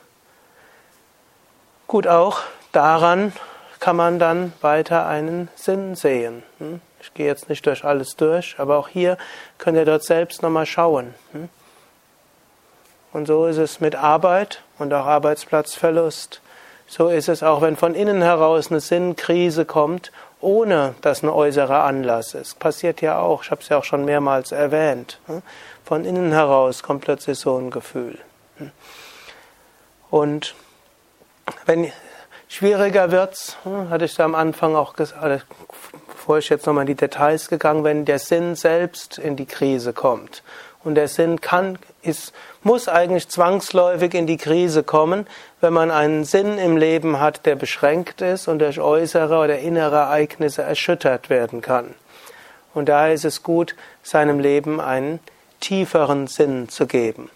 Gut, 1.88 2.08
auch 2.08 2.39
daran 2.71 3.34
kann 3.81 3.97
man 3.97 4.17
dann 4.17 4.53
weiter 4.62 5.08
einen 5.08 5.49
Sinn 5.55 5.95
sehen. 5.95 6.43
Hm? 6.60 6.79
Ich 7.01 7.13
gehe 7.13 7.25
jetzt 7.25 7.49
nicht 7.49 7.65
durch 7.65 7.84
alles 7.84 8.15
durch, 8.15 8.55
aber 8.60 8.77
auch 8.77 8.88
hier 8.88 9.17
könnt 9.58 9.75
ihr 9.75 9.84
dort 9.84 10.05
selbst 10.05 10.41
nochmal 10.41 10.65
schauen. 10.65 11.13
Und 13.12 13.25
so 13.25 13.45
ist 13.45 13.58
es 13.58 13.81
mit 13.81 13.97
Arbeit 13.97 14.63
und 14.79 14.93
auch 14.93 15.05
Arbeitsplatzverlust. 15.05 16.39
So 16.88 17.10
ist 17.10 17.27
es 17.27 17.43
auch, 17.43 17.62
wenn 17.62 17.75
von 17.75 17.93
innen 17.93 18.21
heraus 18.21 18.71
eine 18.71 18.79
Sinnkrise 18.79 19.65
kommt, 19.65 20.13
ohne 20.45 20.95
dass 21.01 21.23
ein 21.23 21.29
äußerer 21.29 21.84
Anlass 21.84 22.36
ist. 22.36 22.60
Passiert 22.60 23.01
ja 23.01 23.19
auch, 23.19 23.43
ich 23.43 23.51
habe 23.51 23.62
es 23.62 23.69
ja 23.69 23.77
auch 23.77 23.84
schon 23.84 24.05
mehrmals 24.05 24.51
erwähnt. 24.51 25.19
Von 25.84 26.05
innen 26.05 26.31
heraus 26.31 26.84
kommt 26.84 27.03
plötzlich 27.03 27.39
so 27.39 27.58
ein 27.58 27.71
Gefühl. 27.71 28.19
Und 30.10 30.55
wenn 31.65 31.91
schwieriger 32.47 33.12
wird's, 33.12 33.58
hatte 33.89 34.05
ich 34.05 34.15
da 34.15 34.23
am 34.23 34.36
Anfang 34.36 34.75
auch 34.75 34.93
gesagt, 34.93 35.45
bevor 36.08 36.38
ich 36.38 36.49
jetzt 36.49 36.65
nochmal 36.67 36.84
in 36.84 36.88
die 36.88 36.95
Details 36.95 37.49
gegangen, 37.49 37.84
wenn 37.84 38.05
der 38.05 38.19
Sinn 38.19 38.55
selbst 38.55 39.17
in 39.17 39.36
die 39.36 39.45
Krise 39.45 39.93
kommt. 39.93 40.43
Und 40.85 40.95
der 40.95 41.07
Sinn 41.07 41.41
kann, 41.41 41.79
ist, 42.03 42.31
muss 42.61 42.87
eigentlich 42.87 43.27
zwangsläufig 43.27 44.13
in 44.13 44.27
die 44.27 44.37
Krise 44.37 44.83
kommen, 44.83 45.25
wenn 45.59 45.73
man 45.73 45.89
einen 45.89 46.25
Sinn 46.25 46.59
im 46.59 46.77
Leben 46.77 47.19
hat, 47.19 47.47
der 47.47 47.55
beschränkt 47.55 48.21
ist 48.21 48.47
und 48.47 48.59
durch 48.59 48.79
äußere 48.79 49.37
oder 49.39 49.57
innere 49.57 49.95
Ereignisse 49.95 50.61
erschüttert 50.61 51.31
werden 51.31 51.61
kann. 51.61 51.95
Und 52.75 52.87
daher 52.87 53.13
ist 53.13 53.25
es 53.25 53.41
gut, 53.41 53.75
seinem 54.03 54.39
Leben 54.39 54.79
einen 54.79 55.19
tieferen 55.59 56.27
Sinn 56.27 56.69
zu 56.69 56.85
geben. 56.85 57.31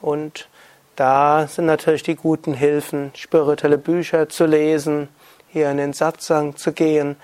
Und 0.00 0.48
da 0.94 1.48
sind 1.48 1.66
natürlich 1.66 2.04
die 2.04 2.14
guten 2.14 2.54
Hilfen, 2.54 3.10
spirituelle 3.14 3.78
Bücher 3.78 4.28
zu 4.28 4.46
lesen, 4.46 5.08
hier 5.48 5.68
in 5.70 5.78
den 5.78 5.92
Satsang 5.94 6.54
zu 6.54 6.72
gehen, 6.72 7.16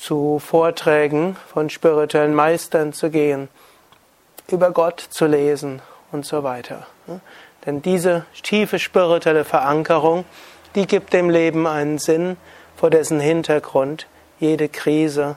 zu 0.00 0.38
Vorträgen 0.38 1.36
von 1.52 1.68
spirituellen 1.68 2.34
Meistern 2.34 2.92
zu 2.92 3.10
gehen, 3.10 3.48
über 4.48 4.70
Gott 4.70 5.00
zu 5.00 5.26
lesen 5.26 5.82
und 6.10 6.24
so 6.24 6.42
weiter. 6.42 6.86
Denn 7.66 7.82
diese 7.82 8.24
tiefe 8.42 8.78
spirituelle 8.78 9.44
Verankerung, 9.44 10.24
die 10.74 10.86
gibt 10.86 11.12
dem 11.12 11.28
Leben 11.28 11.66
einen 11.66 11.98
Sinn, 11.98 12.36
vor 12.76 12.88
dessen 12.88 13.20
Hintergrund 13.20 14.06
jede 14.38 14.70
Krise 14.70 15.36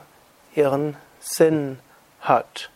ihren 0.54 0.96
Sinn 1.20 1.78
hat. 2.20 2.70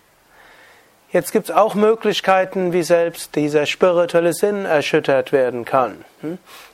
Jetzt 1.11 1.33
gibt 1.33 1.49
es 1.49 1.57
auch 1.57 1.75
Möglichkeiten, 1.75 2.75
wie 2.75 2.83
selbst 2.83 3.35
dieser 3.35 3.65
spirituelle 3.65 4.35
Sinn 4.35 4.67
erschüttert 4.67 5.33
werden 5.33 5.65
kann. 5.65 6.05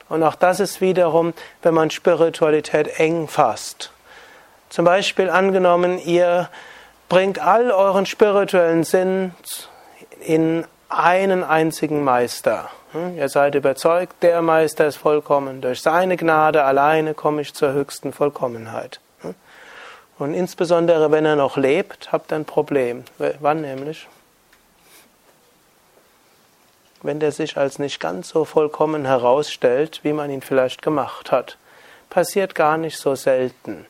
Und 0.09 0.23
auch 0.23 0.35
das 0.35 0.59
ist 0.59 0.81
wiederum, 0.81 1.33
wenn 1.61 1.73
man 1.73 1.89
Spiritualität 1.89 2.99
eng 2.99 3.29
fasst. 3.29 3.91
Zum 4.69 4.85
Beispiel 4.85 5.29
angenommen, 5.29 5.99
ihr 5.99 6.49
bringt 7.09 7.39
all 7.39 7.71
euren 7.71 8.05
spirituellen 8.05 8.83
Sinn 8.83 9.33
in 10.21 10.65
einen 10.89 11.43
einzigen 11.43 12.03
Meister. 12.03 12.69
Hm? 12.91 13.17
Ihr 13.17 13.29
seid 13.29 13.55
überzeugt, 13.55 14.23
der 14.23 14.41
Meister 14.41 14.87
ist 14.87 14.97
vollkommen. 14.97 15.61
Durch 15.61 15.81
seine 15.81 16.17
Gnade 16.17 16.63
alleine 16.63 17.13
komme 17.13 17.41
ich 17.41 17.53
zur 17.53 17.73
höchsten 17.73 18.13
Vollkommenheit. 18.13 18.99
Hm? 19.21 19.35
Und 20.17 20.33
insbesondere, 20.33 21.11
wenn 21.11 21.25
er 21.25 21.35
noch 21.35 21.57
lebt, 21.57 22.11
habt 22.11 22.31
ihr 22.31 22.37
ein 22.37 22.45
Problem. 22.45 23.03
Wann 23.39 23.61
nämlich? 23.61 24.07
Wenn 27.01 27.19
der 27.19 27.31
sich 27.31 27.57
als 27.57 27.77
nicht 27.77 27.99
ganz 27.99 28.29
so 28.29 28.45
vollkommen 28.45 29.05
herausstellt, 29.05 29.99
wie 30.03 30.13
man 30.13 30.31
ihn 30.31 30.41
vielleicht 30.41 30.81
gemacht 30.81 31.31
hat. 31.31 31.57
Passiert 32.09 32.55
gar 32.55 32.77
nicht 32.77 32.97
so 32.97 33.13
selten. 33.15 33.85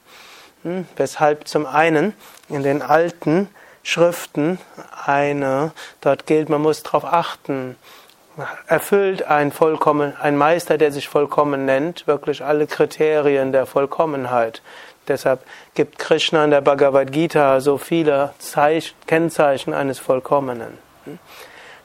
Weshalb 0.96 1.48
zum 1.48 1.66
einen 1.66 2.14
in 2.50 2.64
den 2.64 2.82
alten 2.82 3.50
Schriften 3.84 4.58
eine, 5.06 5.72
dort 6.02 6.26
gilt, 6.26 6.50
man 6.50 6.62
muss 6.62 6.82
darauf 6.82 7.06
achten, 7.06 7.76
erfüllt 8.68 9.24
ein 9.24 9.52
vollkommen, 9.52 10.14
ein 10.20 10.36
Meister, 10.36 10.78
der 10.78 10.92
sich 10.92 11.08
vollkommen 11.08 11.66
nennt, 11.66 12.08
wirklich 12.08 12.44
alle 12.44 12.68
Kriterien 12.68 13.52
der 13.52 13.66
Vollkommenheit. 13.66 14.62
Deshalb 15.08 15.42
gibt 15.76 16.00
Krishna 16.00 16.44
in 16.44 16.52
der 16.52 16.62
Bhagavad 16.62 17.12
Gita 17.12 17.62
so 17.62 17.78
viele 17.78 18.34
Zeichen, 18.40 18.96
Kennzeichen 19.06 19.74
eines 19.74 20.00
Vollkommenen. 20.00 20.80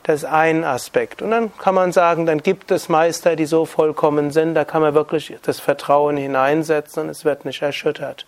Das 0.03 0.23
ist 0.23 0.25
ein 0.25 0.64
Aspekt. 0.64 1.21
Und 1.21 1.31
dann 1.31 1.57
kann 1.59 1.75
man 1.75 1.93
sagen, 1.93 2.25
dann 2.25 2.43
gibt 2.43 2.71
es 2.71 2.88
Meister, 2.88 3.37
die 3.37 3.45
so 3.45 3.66
vollkommen 3.66 4.31
sind, 4.31 4.55
da 4.55 4.64
kann 4.64 4.81
man 4.81 4.95
wirklich 4.95 5.37
das 5.43 5.61
Vertrauen 5.61 6.16
hineinsetzen 6.16 7.05
und 7.05 7.09
es 7.11 7.27
wird 7.27 7.45
nicht 7.45 7.61
erschüttert. 7.61 8.27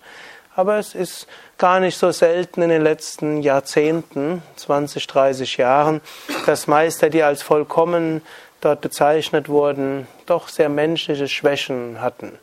Aber 0.55 0.79
es 0.79 0.95
ist 0.95 1.27
gar 1.57 1.81
nicht 1.81 1.97
so 1.97 2.11
selten 2.11 2.61
in 2.62 2.69
den 2.69 2.83
letzten 2.83 3.43
Jahrzehnten, 3.43 4.43
20, 4.57 5.07
30 5.07 5.57
Jahren, 5.57 6.01
dass 6.45 6.67
Meister, 6.67 7.09
die 7.09 7.23
als 7.23 7.43
vollkommen 7.43 8.21
dort 8.61 8.81
bezeichnet 8.81 9.49
wurden, 9.49 10.07
doch 10.27 10.49
sehr 10.49 10.69
menschliche 10.69 11.27
Schwächen 11.29 12.01
hatten. 12.01 12.38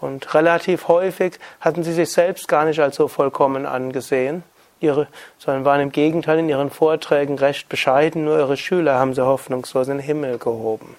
Und 0.00 0.34
relativ 0.34 0.88
häufig 0.88 1.38
hatten 1.60 1.82
sie 1.82 1.92
sich 1.92 2.12
selbst 2.12 2.48
gar 2.48 2.64
nicht 2.64 2.80
als 2.80 2.96
so 2.96 3.08
vollkommen 3.08 3.66
angesehen, 3.66 4.44
ihre, 4.80 5.08
sondern 5.38 5.64
waren 5.64 5.80
im 5.80 5.92
Gegenteil 5.92 6.38
in 6.38 6.48
ihren 6.48 6.70
Vorträgen 6.70 7.38
recht 7.38 7.68
bescheiden, 7.68 8.24
nur 8.24 8.38
ihre 8.38 8.56
Schüler 8.56 8.98
haben 8.98 9.14
sie 9.14 9.24
hoffnungslos 9.24 9.88
in 9.88 9.98
den 9.98 10.06
Himmel 10.06 10.38
gehoben. 10.38 10.94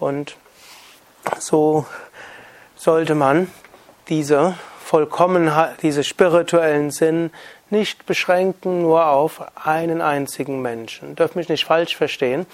Und 0.00 0.36
so 1.38 1.86
sollte 2.76 3.14
man 3.14 3.50
diese 4.08 4.54
Vollkommenheit, 4.88 5.82
diese 5.82 6.02
spirituellen 6.02 6.90
Sinn 6.90 7.30
nicht 7.68 8.06
beschränken 8.06 8.80
nur 8.80 9.08
auf 9.08 9.42
einen 9.54 10.00
einzigen 10.00 10.62
Menschen. 10.62 11.14
Dürft 11.14 11.36
mich 11.36 11.50
nicht 11.50 11.66
falsch 11.66 11.94
verstehen. 11.94 12.46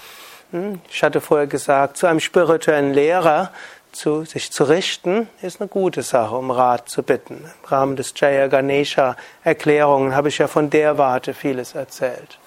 Hm? 0.51 0.81
Ich 0.91 1.01
hatte 1.01 1.21
vorher 1.21 1.47
gesagt, 1.47 1.95
zu 1.95 2.07
einem 2.07 2.19
spirituellen 2.19 2.93
Lehrer 2.93 3.53
zu, 3.93 4.25
sich 4.25 4.51
zu 4.51 4.65
richten, 4.65 5.29
ist 5.41 5.61
eine 5.61 5.69
gute 5.69 6.01
Sache, 6.03 6.35
um 6.35 6.51
Rat 6.51 6.89
zu 6.89 7.03
bitten. 7.03 7.35
Im 7.63 7.69
Rahmen 7.69 7.95
des 7.95 8.13
Jaya 8.17 8.47
Ganesha 8.47 9.15
Erklärungen 9.45 10.13
habe 10.13 10.27
ich 10.27 10.37
ja 10.37 10.49
von 10.49 10.69
der 10.69 10.97
Warte 10.97 11.33
vieles 11.33 11.73
erzählt. 11.73 12.37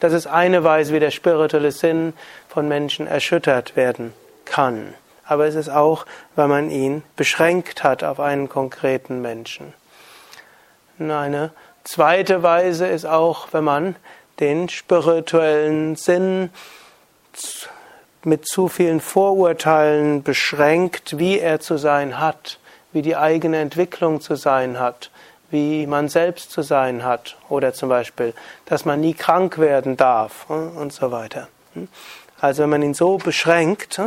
Das 0.00 0.12
ist 0.12 0.26
eine 0.26 0.64
Weise, 0.64 0.92
wie 0.92 0.98
der 0.98 1.12
spirituelle 1.12 1.70
Sinn 1.70 2.14
von 2.48 2.66
Menschen 2.66 3.06
erschüttert 3.06 3.76
werden 3.76 4.12
kann 4.44 4.92
aber 5.26 5.46
es 5.46 5.54
ist 5.54 5.68
auch, 5.68 6.06
weil 6.36 6.48
man 6.48 6.70
ihn 6.70 7.02
beschränkt 7.16 7.82
hat 7.82 8.04
auf 8.04 8.20
einen 8.20 8.48
konkreten 8.48 9.20
Menschen. 9.20 9.72
Eine 10.98 11.50
zweite 11.82 12.42
Weise 12.42 12.86
ist 12.86 13.06
auch, 13.06 13.48
wenn 13.52 13.64
man 13.64 13.96
den 14.40 14.68
spirituellen 14.68 15.96
Sinn 15.96 16.50
mit 18.24 18.46
zu 18.46 18.68
vielen 18.68 19.00
Vorurteilen 19.00 20.22
beschränkt, 20.22 21.18
wie 21.18 21.38
er 21.38 21.60
zu 21.60 21.76
sein 21.76 22.18
hat, 22.18 22.58
wie 22.92 23.02
die 23.02 23.16
eigene 23.16 23.58
Entwicklung 23.58 24.20
zu 24.20 24.34
sein 24.36 24.78
hat, 24.78 25.10
wie 25.50 25.86
man 25.86 26.08
selbst 26.08 26.50
zu 26.50 26.62
sein 26.62 27.04
hat 27.04 27.36
oder 27.48 27.74
zum 27.74 27.88
Beispiel, 27.88 28.34
dass 28.66 28.84
man 28.84 29.00
nie 29.00 29.14
krank 29.14 29.58
werden 29.58 29.96
darf 29.96 30.48
und 30.48 30.92
so 30.92 31.12
weiter. 31.12 31.48
Also 32.40 32.62
wenn 32.62 32.70
man 32.70 32.82
ihn 32.82 32.94
so 32.94 33.18
beschränkt, 33.18 34.00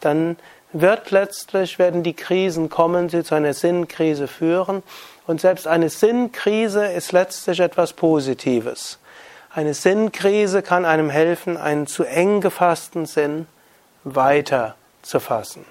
dann 0.00 0.36
wird 0.72 1.10
letztlich, 1.10 1.78
werden 1.78 2.02
die 2.02 2.14
Krisen 2.14 2.68
kommen, 2.68 3.08
sie 3.08 3.24
zu 3.24 3.34
einer 3.34 3.54
Sinnkrise 3.54 4.28
führen. 4.28 4.82
Und 5.26 5.40
selbst 5.40 5.66
eine 5.66 5.88
Sinnkrise 5.88 6.86
ist 6.86 7.12
letztlich 7.12 7.60
etwas 7.60 7.92
Positives. 7.92 8.98
Eine 9.50 9.74
Sinnkrise 9.74 10.62
kann 10.62 10.84
einem 10.84 11.10
helfen, 11.10 11.56
einen 11.56 11.86
zu 11.86 12.04
eng 12.04 12.40
gefassten 12.40 13.06
Sinn 13.06 13.46
weiter 14.04 14.74
zu 15.02 15.20
fassen. 15.20 15.64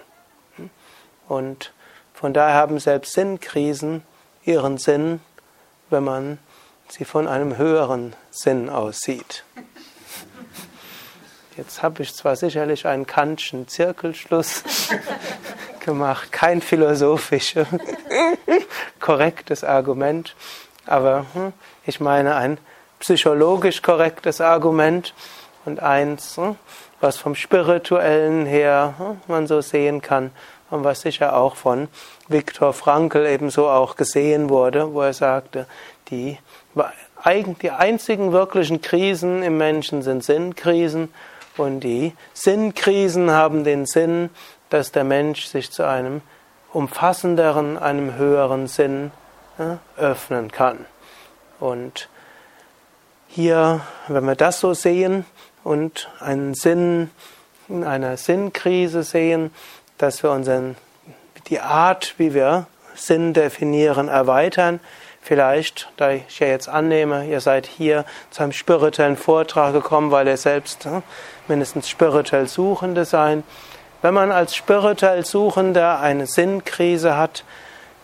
Und 1.27 1.71
von 2.13 2.33
daher 2.33 2.55
haben 2.55 2.79
selbst 2.79 3.13
Sinnkrisen 3.13 4.03
ihren 4.43 4.77
Sinn, 4.77 5.21
wenn 5.89 6.03
man 6.03 6.39
sie 6.89 7.05
von 7.05 7.27
einem 7.27 7.57
höheren 7.57 8.15
Sinn 8.31 8.69
aussieht. 8.69 9.43
Jetzt 11.57 11.81
habe 11.81 12.03
ich 12.03 12.13
zwar 12.13 12.35
sicherlich 12.35 12.85
einen 12.85 13.07
Kantschen 13.07 13.67
Zirkelschluss 13.67 14.61
gemacht, 15.79 16.31
kein 16.31 16.61
philosophisch 16.61 17.55
korrektes 18.99 19.63
Argument, 19.63 20.35
aber 20.85 21.25
hm, 21.33 21.53
ich 21.87 21.99
meine 21.99 22.35
ein 22.35 22.59
psychologisch 22.99 23.81
korrektes 23.81 24.39
Argument. 24.39 25.15
und 25.65 25.81
eins, 25.81 26.37
hm, 26.37 26.57
was 27.01 27.17
vom 27.17 27.33
spirituellen 27.33 28.45
her 28.45 28.93
hm, 28.99 29.21
man 29.25 29.47
so 29.47 29.59
sehen 29.61 30.03
kann 30.03 30.29
und 30.69 30.83
was 30.83 31.01
sicher 31.01 31.35
auch 31.35 31.55
von 31.55 31.87
Viktor 32.27 32.71
Frankl 32.71 33.25
ebenso 33.25 33.67
auch 33.67 33.95
gesehen 33.95 34.51
wurde, 34.51 34.93
wo 34.93 35.01
er 35.01 35.13
sagte, 35.13 35.65
die, 36.11 36.37
die 37.63 37.71
einzigen 37.71 38.31
wirklichen 38.31 38.79
Krisen 38.79 39.41
im 39.41 39.57
Menschen 39.57 40.03
sind 40.03 40.23
Sinnkrisen 40.23 41.11
und 41.57 41.81
die 41.81 42.13
Sinnkrisen 42.33 43.31
haben 43.31 43.63
den 43.63 43.85
Sinn, 43.85 44.29
dass 44.69 44.91
der 44.91 45.03
Mensch 45.03 45.45
sich 45.45 45.71
zu 45.71 45.87
einem 45.87 46.21
umfassenderen, 46.73 47.77
einem 47.77 48.15
höheren 48.15 48.67
Sinn 48.67 49.11
ja, 49.57 49.79
öffnen 49.97 50.51
kann. 50.51 50.85
Und 51.59 52.09
hier, 53.27 53.81
wenn 54.07 54.25
wir 54.25 54.35
das 54.35 54.59
so 54.59 54.73
sehen 54.73 55.25
und 55.63 56.09
einen 56.19 56.53
Sinn 56.53 57.09
in 57.67 57.83
einer 57.83 58.17
Sinnkrise 58.17 59.03
sehen, 59.03 59.51
dass 59.97 60.23
wir 60.23 60.31
unseren, 60.31 60.75
die 61.47 61.59
Art, 61.59 62.15
wie 62.17 62.33
wir 62.33 62.67
Sinn 62.95 63.33
definieren, 63.33 64.07
erweitern. 64.07 64.79
Vielleicht, 65.21 65.89
da 65.97 66.11
ich 66.11 66.39
ja 66.39 66.47
jetzt 66.47 66.69
annehme, 66.69 67.27
ihr 67.27 67.41
seid 67.41 67.65
hier 67.65 68.05
zu 68.31 68.43
einem 68.43 68.53
spirituellen 68.53 69.17
Vortrag 69.17 69.73
gekommen, 69.73 70.11
weil 70.11 70.27
ihr 70.27 70.37
selbst 70.37 70.85
hm, 70.85 71.03
mindestens 71.49 71.89
spirituell 71.89 72.47
Suchende 72.47 73.05
seid. 73.05 73.43
Wenn 74.01 74.13
man 74.13 74.31
als 74.31 74.55
spirituell 74.55 75.25
Suchender 75.25 75.99
eine 75.99 76.27
Sinnkrise 76.27 77.17
hat, 77.17 77.43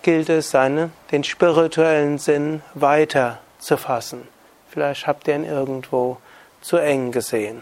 gilt 0.01 0.29
es, 0.29 0.51
seine, 0.51 0.89
den 1.11 1.23
spirituellen 1.23 2.17
Sinn 2.17 2.61
weiter 2.73 3.39
zu 3.59 3.77
fassen. 3.77 4.27
Vielleicht 4.69 5.07
habt 5.07 5.27
ihr 5.27 5.35
ihn 5.35 5.45
irgendwo 5.45 6.17
zu 6.61 6.77
eng 6.77 7.11
gesehen. 7.11 7.61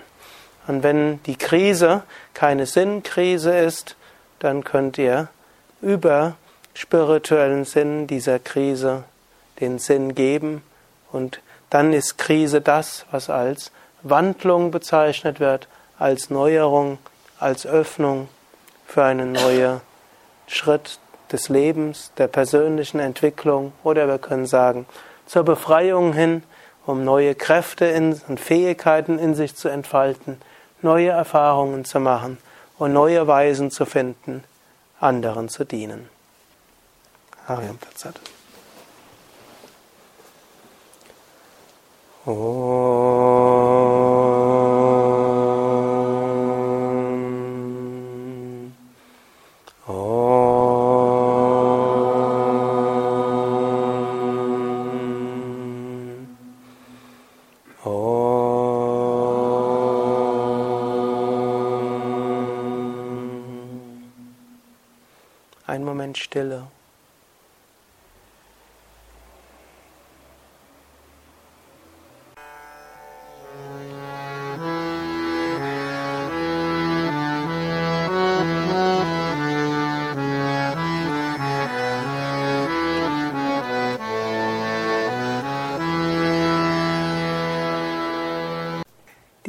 Und 0.67 0.83
wenn 0.83 1.21
die 1.23 1.35
Krise 1.35 2.03
keine 2.33 2.65
Sinnkrise 2.65 3.57
ist, 3.57 3.95
dann 4.39 4.63
könnt 4.63 4.97
ihr 4.97 5.27
über 5.81 6.35
spirituellen 6.73 7.65
Sinn 7.65 8.07
dieser 8.07 8.39
Krise 8.39 9.03
den 9.59 9.79
Sinn 9.79 10.15
geben 10.15 10.63
und 11.11 11.41
dann 11.69 11.93
ist 11.93 12.17
Krise 12.17 12.61
das, 12.61 13.05
was 13.11 13.29
als 13.29 13.71
Wandlung 14.03 14.71
bezeichnet 14.71 15.39
wird, 15.39 15.67
als 16.01 16.31
Neuerung, 16.31 16.97
als 17.39 17.67
Öffnung 17.67 18.27
für 18.87 19.03
einen 19.03 19.33
neuen 19.33 19.81
Schritt 20.47 20.97
des 21.31 21.47
Lebens, 21.47 22.11
der 22.17 22.27
persönlichen 22.27 22.99
Entwicklung 22.99 23.71
oder 23.83 24.07
wir 24.07 24.17
können 24.17 24.47
sagen 24.47 24.87
zur 25.27 25.43
Befreiung 25.43 26.13
hin, 26.13 26.41
um 26.87 27.05
neue 27.05 27.35
Kräfte 27.35 27.93
und 28.27 28.39
Fähigkeiten 28.39 29.19
in 29.19 29.35
sich 29.35 29.55
zu 29.55 29.69
entfalten, 29.69 30.41
neue 30.81 31.09
Erfahrungen 31.09 31.85
zu 31.85 31.99
machen 31.99 32.39
und 32.79 32.93
neue 32.93 33.27
Weisen 33.27 33.69
zu 33.69 33.85
finden, 33.85 34.43
anderen 34.99 35.49
zu 35.49 35.65
dienen. 35.65 36.09
Hariam 37.47 37.79
Tatsat. 37.79 38.19
Oh. 42.25 43.90
Stille. 66.15 66.63